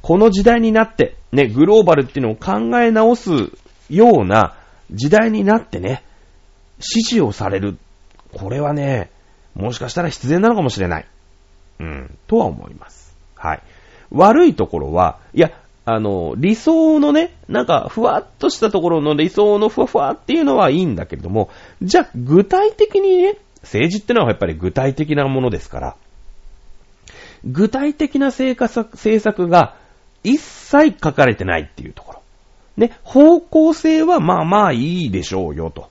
[0.00, 3.30] この時代になって、ね、グローバルっていうのを考え直す
[3.90, 4.56] ような
[4.90, 6.04] 時代になってね、
[6.78, 7.76] 支持をされる。
[8.32, 9.10] これはね、
[9.54, 11.06] もしかしたら必然なのかもしれない。
[11.80, 13.05] うん、とは思います。
[13.36, 13.62] はい。
[14.10, 15.52] 悪いところは、いや、
[15.84, 21.48] あの、理想のね、なんか、ふわっとしたところの理想のふわふわっていうのはいいんだけれども、
[21.80, 25.96] じゃあ、具体的にね、政治ってのはやっぱり具体的なものですから、
[27.44, 29.76] 具体的な政策が
[30.24, 32.22] 一切書かれてないっていうところ。
[32.76, 35.88] ね、方向性はまあまあいいでしょうよと。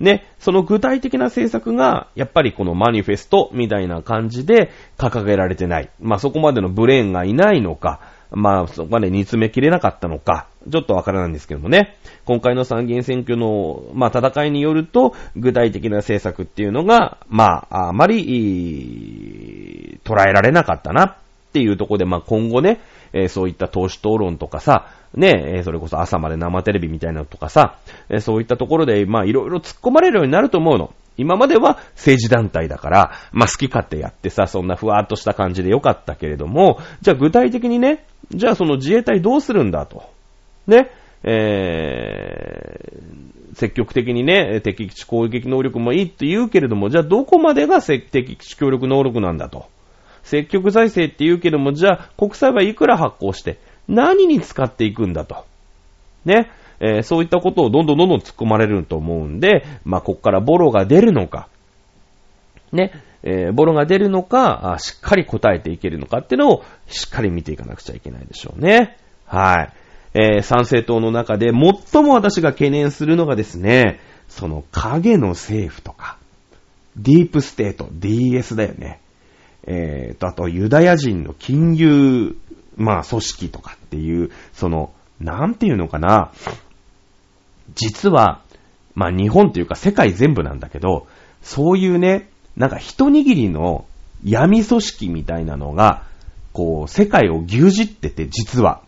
[0.00, 5.90] ね、その具体的な政策が、やっぱりこのマニフェストみたいな感じで掲げられてない。
[6.00, 11.96] まあそこまでのブレーンがいないのか、まあそこまで煮詰めきれなかったのか、ちょっとわからないんですけどもね。
[12.24, 21.16] 今回の参議院選挙の、まあ戦いによると、具体的な政策っていうのが、まあ、あまり、捉えられなかったなっ
[21.52, 22.80] ていうところで、まあ今後ね、
[23.12, 30.92] えー、そういった党首討論とかさ、ね、え、それこそ朝まで生テレビみたいなのとかさ、え、そういったところで、まあいろいろ突っ込まれるようになると思うの。
[31.16, 40.04] 今までは政治団体だから、まあ好き勝手やってさ、そんなふわーっとした感じでよかったけれども、じゃあ具体的にね、じゃあその自衛隊どうするんだと。
[40.66, 40.90] ね、
[41.24, 49.66] えー、積極的にね、敵基地攻撃能力もいいって言うけれども、じゃあどこまでが敵基地協力能力なんだと。
[50.30, 53.58] 積極財政って言うけども、じゃあ国債はいくら発行して、
[53.88, 55.44] 何に使っていくんだと。
[56.24, 56.50] ね。
[56.78, 61.48] えー、そういったことをどんどんどんどん突っ込まれると思うんで、まあ、こっからボロが出るのか、
[62.72, 68.96] ね、えー、ボロが出るのかしっかり答えていけるのかっていうのを、しっかり見ていかなくちゃいけないでしょうね。
[69.26, 69.72] はい。
[70.14, 76.16] えー、参政党の中で最も私が懸念するのがですね、その影の政府とか、
[76.96, 79.00] ディープステート、DS だよね。
[79.66, 82.36] えーと、あとユダヤ人の金融、
[82.76, 86.32] まあ組織とかっていう、その、なんていうのかな、
[87.74, 88.42] 実は、
[88.94, 91.06] まあ日本というか世界全部なんだけど、
[91.42, 93.86] そういうね、なんか一握りの
[94.24, 96.04] 闇組織みたいなのが、
[96.52, 98.82] こう、世界を牛耳ってて、実は。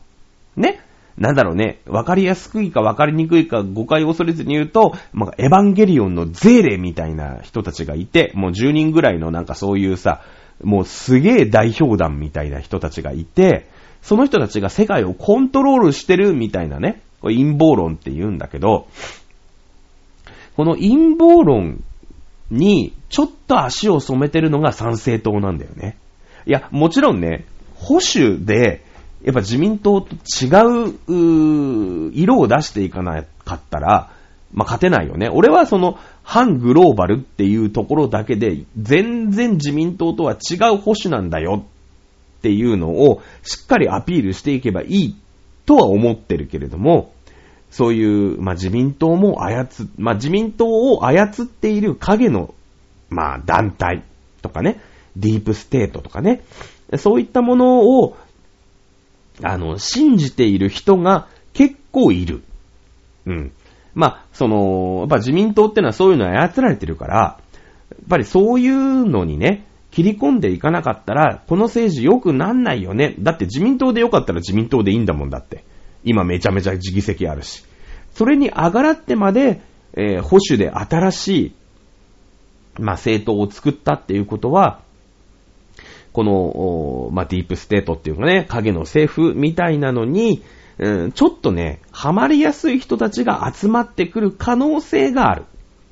[0.56, 0.80] ね。
[1.18, 10.22] なんだろうね、わかりやすくいかわかりにくいか誤解を恐れずに言うと、まあ、エヴァンゲリオンのゼーレみたいな人たちがいて、もう10人ぐらいのなんかそういうさ、
[10.62, 13.68] もうすげえ代表団みたいな人たちがいて、
[14.02, 18.88] その人たちが世界をコントロールしてるみたいなね、これ陰謀論って言うんだけど、
[20.56, 21.82] この陰謀論
[22.50, 25.96] にちょっと足を染めてるのが参政党なんだよね。
[26.46, 27.44] いや、もちろんね、
[27.76, 28.84] 保守で、
[29.22, 30.48] やっぱ自民党と違
[31.06, 34.10] う、う色を出していかなかったら、
[34.52, 35.28] まあ、勝てないよね。
[35.28, 41.64] 俺はその、反グローバルっていうところだけで、全然自民党とは違う保守なんだよ
[42.38, 45.16] っていうのをしっかりアピールしていけばいい
[45.64, 47.12] とは思ってるけれども、
[47.70, 52.54] そういう、まあ、自民党も操、まあ、自民党を操っている影の、
[53.08, 54.04] まあ、団体
[54.42, 54.80] とかね、
[55.16, 56.42] ディープステートとかね、
[56.98, 58.16] そういったものを、
[59.42, 62.42] あの、信じている人が結構いる。
[63.26, 63.52] うん。
[63.94, 67.16] まあ、その、やっぱ自民党ってのはそういうのは操られてるから、
[67.90, 73.14] やっぱりそういうのにね、切り込んでいかなかったら、この政治良くなんないよね。
[73.18, 75.64] だって自民党で良かったら自民党でいいんだもんだって。
[76.04, 77.64] 今めちゃめちゃ自議席あるし。
[78.14, 79.60] それに上がらってまで、
[79.94, 81.52] えー、保守で新しい、
[82.80, 84.80] まあ、政党を作ったっていうことは、
[86.12, 90.42] この、まあ、ディープステートっていうかね、影の政府みたいなのに、
[90.82, 95.44] うん、ちょっとね、ハマりやすい人たちが集まってくる可能性がある。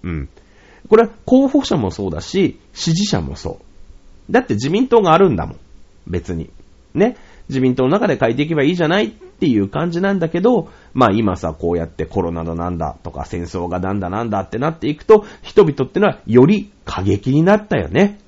[0.02, 0.28] うん。
[0.88, 3.60] これは候補者もそうだし、支持者もそ
[4.28, 4.32] う。
[4.32, 5.56] だって自民党があるんだもん。
[6.08, 6.50] 別に。
[6.92, 7.16] ね。
[7.48, 18.18] 自民党の中で変えていけばいいじゃないっていう感じなんだけど、まあ今さ、こうやってコロナだなんだとか戦争がなんだなんだってなっていくと、人々ってのはより過激になったよね。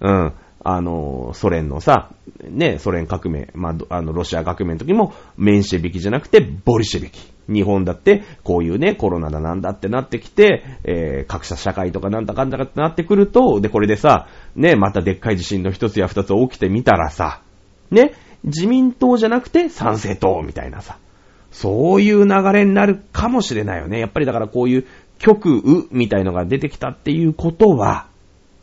[0.00, 0.34] うん。
[0.68, 2.10] あの、ソ連のさ、
[2.42, 7.20] ね、ソ連革命、まあ、あの、ロシア革命の時も、メンシェビキじゃなくて、ボリシェビキ。
[7.48, 17.42] 日本だって、こういうね、コロナだなんだってなってきて、えー、格差社会とかなんだかんだかってなってくると、で、これでさ、ね、またでっかい地震の一つや二つ起きてみたらさ、
[17.92, 20.98] ね、自民党じゃなくて参政党みたいなさ、
[21.52, 24.00] そういう流れになるかもしれないよね。
[24.00, 24.86] やっぱりだからこういう
[25.18, 28.08] 極右みたいのが出てきたっていうことは、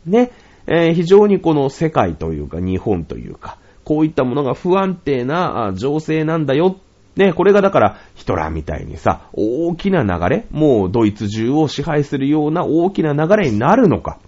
[0.06, 0.30] ね、
[0.66, 6.76] えー、非常にこの世界というか日本というか、こういったものが不安定な情勢なんだよ。
[7.16, 14.18] ね、これがだからヒトラーみたいにさ、大きな流れ、もうドイツ中を支配するような大きな流れになるのか。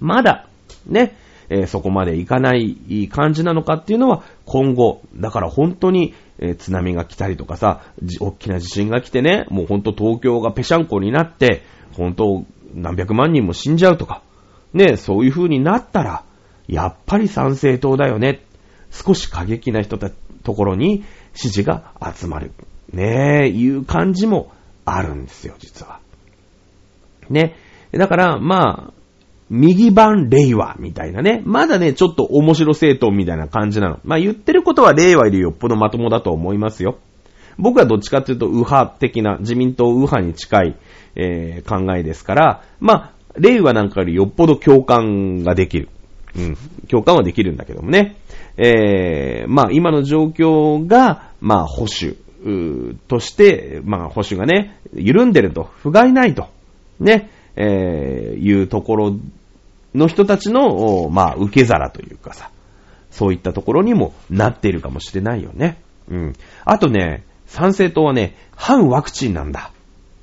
[0.00, 0.46] まだ、
[0.86, 1.16] ね、
[1.50, 7.82] えー、そこまでいかない感じなのかっていうのは今後、だから本当に、えー、津波が来たりとかさ、
[8.20, 11.62] 大きな地震が来てね、もう本当東京がぺしゃんこになって、
[11.92, 14.22] 本当何百万人も死んじゃうとか、
[14.74, 16.24] ね、そういう風になったら、
[16.66, 18.40] やっぱり参政党だよね。
[18.90, 20.10] 少し過激な人た
[20.42, 21.04] ところに、
[21.34, 22.52] 支持が集まる。
[22.92, 24.52] ねえ、いう感じも
[24.84, 26.00] あるんですよ、実は。
[27.30, 27.56] ね。
[27.92, 28.92] だから、まあ、
[29.50, 31.42] 右版令和みたいなね。
[31.44, 34.00] まだね、ちょっと面白政党みたいな感じなの。
[34.02, 36.98] まあ言ってることは令和よりよっぽどまともだと思いますよ。
[37.58, 40.76] 僕はどっちかっていうと右派的な、自民党右派に近い、
[41.16, 45.88] えー、考えですから、まあ、令和なんかよりよっぽど共感ができる。
[46.36, 46.56] うん。
[46.88, 48.16] 共感はできるんだけどもね。
[48.56, 52.16] えー、まあ今の状況が、まあ保守、
[53.08, 56.48] として、まあ保守がね、緩んでると、不甲斐ないと、
[56.98, 59.16] ね、えー、いうところ
[59.94, 62.50] の人たちの、まあ、受け皿というかさ、
[63.10, 65.80] そういったところにもなっているかもしれないよね。
[66.08, 66.32] うん。
[66.64, 69.70] あとね、参政党はね、反ワクチンなんだ。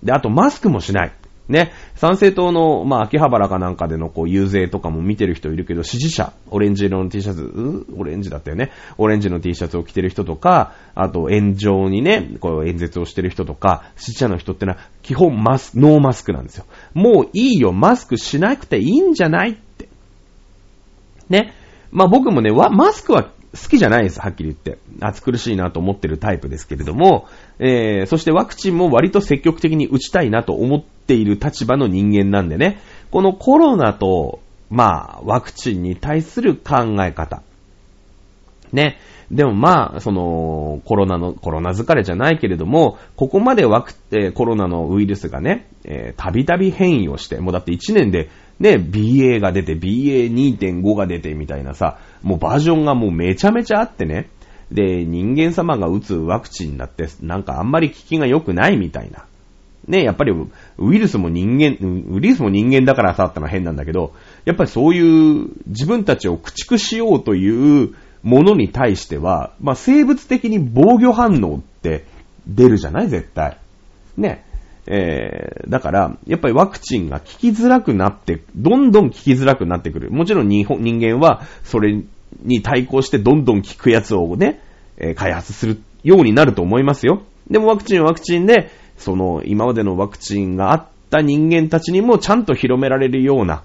[0.02, 1.14] で、あとマスクもしない。
[1.50, 8.70] ね、参政党の、まあ、秋葉原かなんかでの、こう、遊説とかも見てる人いるけど、支持者、オレンジ色の T シャツ、うオレンジだったよね。
[9.00, 16.66] オレンジの T シャツを着てる人とか、あと、壇上にね、こう、演説をしてる人とか、支持者の人ってのは、基本マス、ノーマスクなんですよ。
[16.94, 19.90] もういいよ、マスクしなくていいんじゃないって。
[21.30, 21.54] ね。
[21.92, 24.78] まあ、僕もね、マスクは好きじゃないです、はっきり言って。
[25.02, 27.28] 暑苦しいなと思ってるタイプですけれども、
[27.58, 32.80] えー、そしてワクチンも割と積極的に打ちたいなと思っている立場の人間なんでね、
[33.10, 34.40] このコロナと、
[34.70, 37.42] まあ、ワクチンに対する考え方。
[38.72, 39.00] ね。
[39.32, 48.30] でもまあ、その、コロナの、コロナ疲れじゃないけれども、ここまでワク、えー、コロナのウイルスがね、えー、たびたび変異をして、もうだって1年で
[48.60, 54.30] ね、BA が出て、BA2.5 が出てみたいなさ、もうバージョンがもうめちゃめちゃあってね。
[54.72, 59.26] で、人間様が打つワクチンだって、なんかあんまり効きが良くないみたいな。
[59.88, 60.34] ね、やっぱり
[60.78, 61.78] ウイルスも人間、
[62.12, 64.14] ウイルスも人間だからさってのは変なんだけど、
[64.46, 72.06] やっぱりそういう自分たちを駆逐しようというものに対しては、まあ生物的に防御反応って
[72.46, 73.08] 出るじゃない？
[73.08, 73.58] 絶対。
[74.18, 74.44] ね。
[74.92, 80.10] えー、だから、やっぱりワクチンが効きづらくなって、どんどん効きづらくなってくる。
[80.10, 82.04] もちろん日本人間は、それ
[82.42, 84.62] に対抗してどんどん効くやつをね、
[84.98, 87.22] えー、開発するようになると思いますよ。
[87.52, 93.64] でもワクチンはワクチンで、その、今までのワクチンがあった人間たちにもちゃんと広められるような、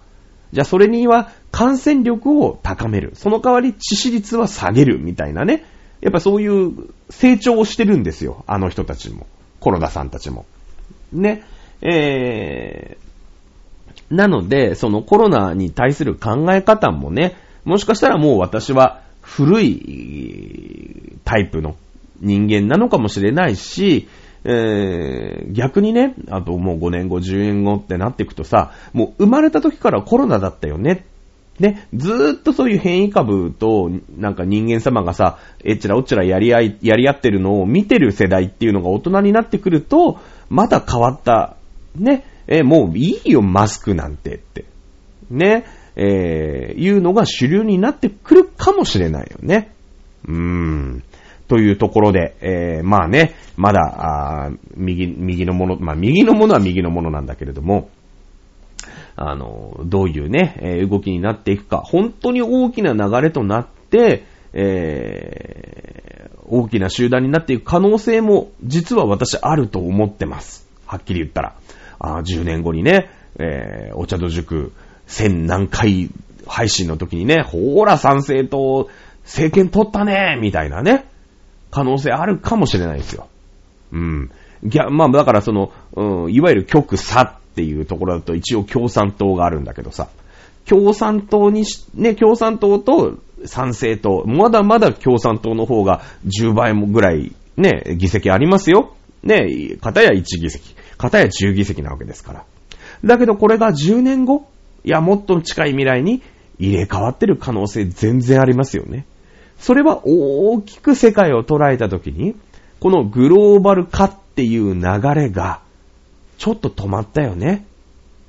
[0.53, 3.13] じゃあそれには感染力を高める。
[3.15, 5.65] その代わり致死率は下げるみたいなね。
[6.01, 8.45] やっぱそういう成長をしてるんですよ。
[8.47, 9.27] あの人たちも。
[9.59, 10.45] コロナさんたちも。
[11.15, 11.45] ね。
[11.81, 21.77] えー、なので、そのコロナに対する考え方もね、もしかしたらもう私は古いタイプの
[22.21, 24.09] 人間なのかもしれないし、
[24.45, 31.07] えー、逆にね、あともう5年後、10年後ってなっていくとさ、もう生まれた時からコロナだったよね。
[31.59, 41.57] ね、ずーっとそういう変異株と、なんか人間様がさ、えっちらおっちらやり合い、やり合ってるのを見てる世代っていうのが大人になってくると、また変わった、
[41.97, 44.65] ね、えもういいよ、マスクなんてって。
[45.31, 45.65] ね、
[45.97, 49.73] えー、いうのが主流になってくるかもしれないよね。
[50.27, 51.03] うーん。
[51.49, 57.91] というところで、えー、まあね、まだ、あ右、右のもの、まあ右のものは右のものなんだけれども、
[59.17, 66.14] あの、どういうね、え、動きになっていくか、本当に大きな流れとなって、え、
[66.47, 70.67] 大きな集団になっていく可能性も、実は私あると思ってます。
[70.87, 71.55] はっきり言ったら。
[71.99, 74.73] あ10年後にね、えー、お茶戸塾、
[75.07, 76.11] 千何回
[76.47, 78.91] 配信の時にね、ほーら賛成と
[79.25, 81.07] 政権取ったねみたいなね、
[81.71, 83.29] 可能性あるかもしれないですよ。
[83.93, 84.31] うん。
[84.63, 90.09] ぎゃ、まあだからその、うん、いわゆる極左っていうところだと一応共産党があるんだけどさ、
[90.67, 98.95] 共産党にし、ね、共産党と賛成党、まだまだ共産党の方が10倍もぐらいね、議席ありますよ。
[99.23, 102.45] ね、片や1議席、片や10議席なわけですから。
[103.05, 104.49] だけどこれが10年後、
[104.85, 106.23] いや、もっと近い未来に
[106.59, 109.07] 入れ替わってる可能性全然ありますよね。
[109.59, 112.35] それは大きく世界を捉えたときに、
[112.81, 114.81] このグローバル化っていう流
[115.15, 115.61] れが、
[116.39, 117.65] ちょっと止まったよね。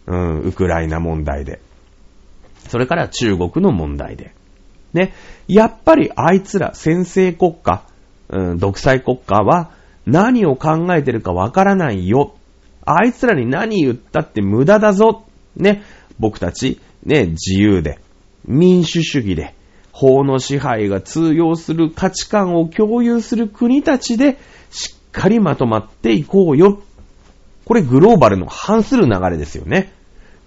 [0.08, 1.60] うん、ウクライナ問題で。
[2.68, 4.35] それから中国の問題で。
[4.96, 5.14] ね。
[5.48, 7.84] やっぱりあいつら先制国家、
[8.30, 9.72] うん、独裁国家は
[10.08, 12.34] 何を考えてるかわからないよ。
[12.86, 15.26] あいつらに何言ったって無駄だぞ。
[15.56, 15.84] ね。
[16.20, 18.00] 僕たち、ね、自由で、
[18.46, 19.54] 民主主義で、
[19.92, 24.38] 法の支配が通用する価値観を共有する国たちで、
[24.70, 26.82] しっかりまとまっていこうよ。
[27.66, 29.92] これグローバルの反する流れですよね。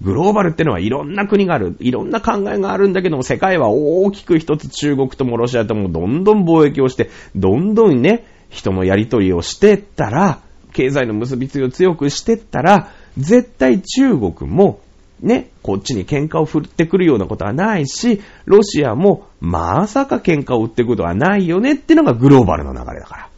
[0.00, 10.40] グローバルってのはいろんな国がある、いろんな考えがあるんだけども、世界は大きく一つ中国ともロシアともどんどん貿易をして、どんどんね、人のやりとりをしてったら、
[10.72, 14.80] 経済の結びつきを強くしてったら、絶対中国も、
[15.20, 23.28] ね、こっちに喧嘩を振ってくるようなことはないし、ロシアもまさか喧嘩を売ってくことはないよねってのがグローバルの流れだから。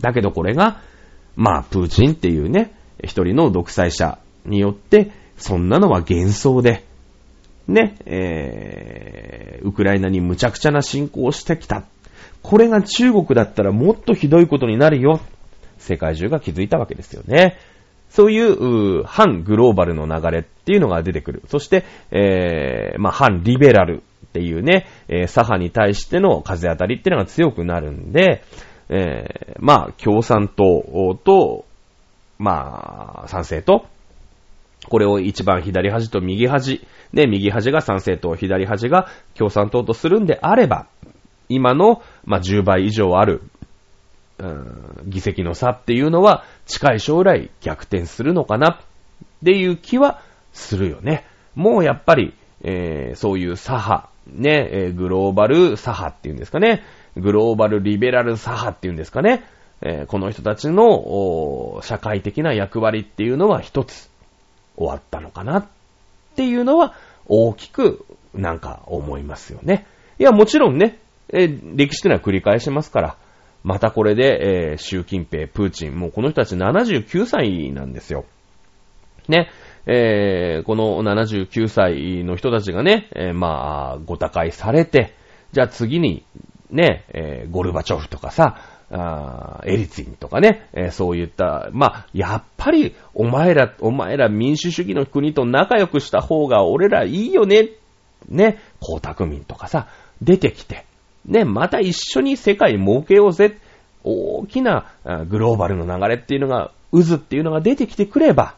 [0.00, 0.80] だけどこれが、
[1.36, 2.74] まあ、プーチンっていうね、
[3.04, 5.10] 一人の独裁者によって、
[5.42, 6.84] そんなのは幻想で、
[7.66, 11.82] ね、えー、ウクライナに無茶苦茶な侵攻をしてきた。
[12.42, 15.20] これが中国だったらもっとひどいことになるよ。
[15.78, 17.58] 世界中が気づいたわけですよね。
[18.08, 21.42] そういう、う反グローバルの流れっていうのが出てくる。
[21.48, 28.44] そして、えー、まあ、反リベラルっていうね、えー、左派に対しての風当たりっていうのが強くなるんで、
[28.90, 31.64] えー、まあ、共産党と、
[32.38, 33.86] まあ、賛成と、
[34.92, 40.86] これを一番左端と右端、で、右端が賛成党、左端が共産党とするんであれば、
[41.48, 43.40] 今の、まあ、10倍以上ある、
[44.36, 48.76] うん、議席の差っていうのは、近い将来逆転するのかなっ
[49.46, 50.20] ていう気は
[50.52, 51.24] するよね。
[51.54, 56.82] もうやっぱり、えー、そういう左派、ね、えー、グローバル左派っていうんですかね。
[57.16, 59.42] グローバルリベラル左派っていうんですかね。
[59.80, 64.11] えー、この人たちの社会的な役割っていうのは一つ
[64.76, 65.66] 終わったのかなっ
[66.36, 66.94] ていうのは
[67.26, 68.04] 大きく
[68.34, 69.86] なんか思いますよね。
[70.18, 70.98] いや、もちろんね、
[71.32, 73.16] え、歴史というのは繰り返しますから、
[73.64, 78.24] またこれで、えー、習近平、プーチン、もうこの人たち79歳なんですよ。
[79.28, 79.50] ね。
[79.86, 85.14] えー、この79歳の人たちがね、えー、まあ、ご他会されて、
[85.52, 86.24] じゃあ次に、
[86.70, 88.58] ね、えー、ゴルバチョフとかさ、
[88.94, 97.70] あエリツィンとかね、えー、そういった、まあ、やっぱり、お前ら、お前ら民主主義の国と仲良くした方が俺らいいよね、
[98.28, 99.88] ね、江沢民とかさ、
[100.20, 100.84] 出てきて、
[101.24, 103.58] ね、また一緒に世界儲けようぜ、
[104.04, 104.92] 大きな
[105.28, 108.56] グローバルの流れっていうのが、渦っていうのが出てきてくれば、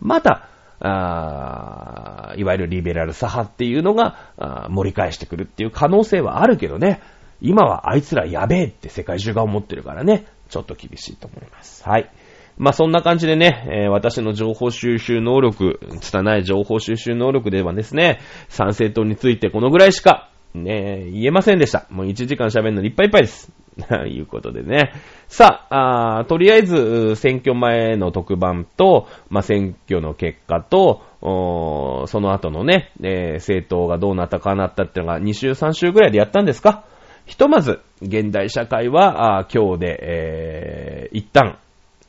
[0.00, 0.48] また、
[0.78, 7.00] あいわゆるリベラル左派っていうのが盛り返してくるっていう可能性はあるけどね、
[7.40, 11.84] 今はあいつらやべえって世界中が思ってるからね、ちょっと厳しいと思います。
[11.88, 12.10] はい。
[12.58, 21.86] まあ、そんな感じでね、えー、私の情報収集能力、拙い情報収集能力ではですね、参政党についてこのぐらいしか、ね、言えませんでした。
[21.90, 23.52] もう1時間喋るのにいっぱいいっぱいです。
[23.88, 24.92] と いうことでね。
[25.28, 36.84] さあ、あとりあえず、選挙前の特番と、まあ、選挙の結果と、その後のね、えー、政党がどうなったかなったっていうのが2週3週ぐらいでやったんですか？
[37.26, 41.58] ひとまず、現代社会は、あ今日で、えー、一旦、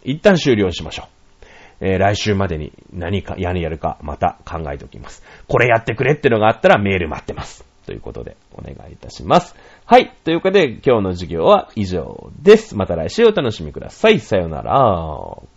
[0.03, 1.45] 一旦終了しましょう。
[1.79, 5.23] えー、来週までに何か、何やるか、また考えておきます。
[5.47, 7.65] これやってくれってのがあったらメール待ってます。
[7.85, 9.55] ということで、お願いいたします。
[9.85, 10.13] はい。
[10.23, 12.75] ということで、今日の授業は以上です。
[12.75, 14.19] また来週お楽しみください。
[14.19, 15.56] さよなら。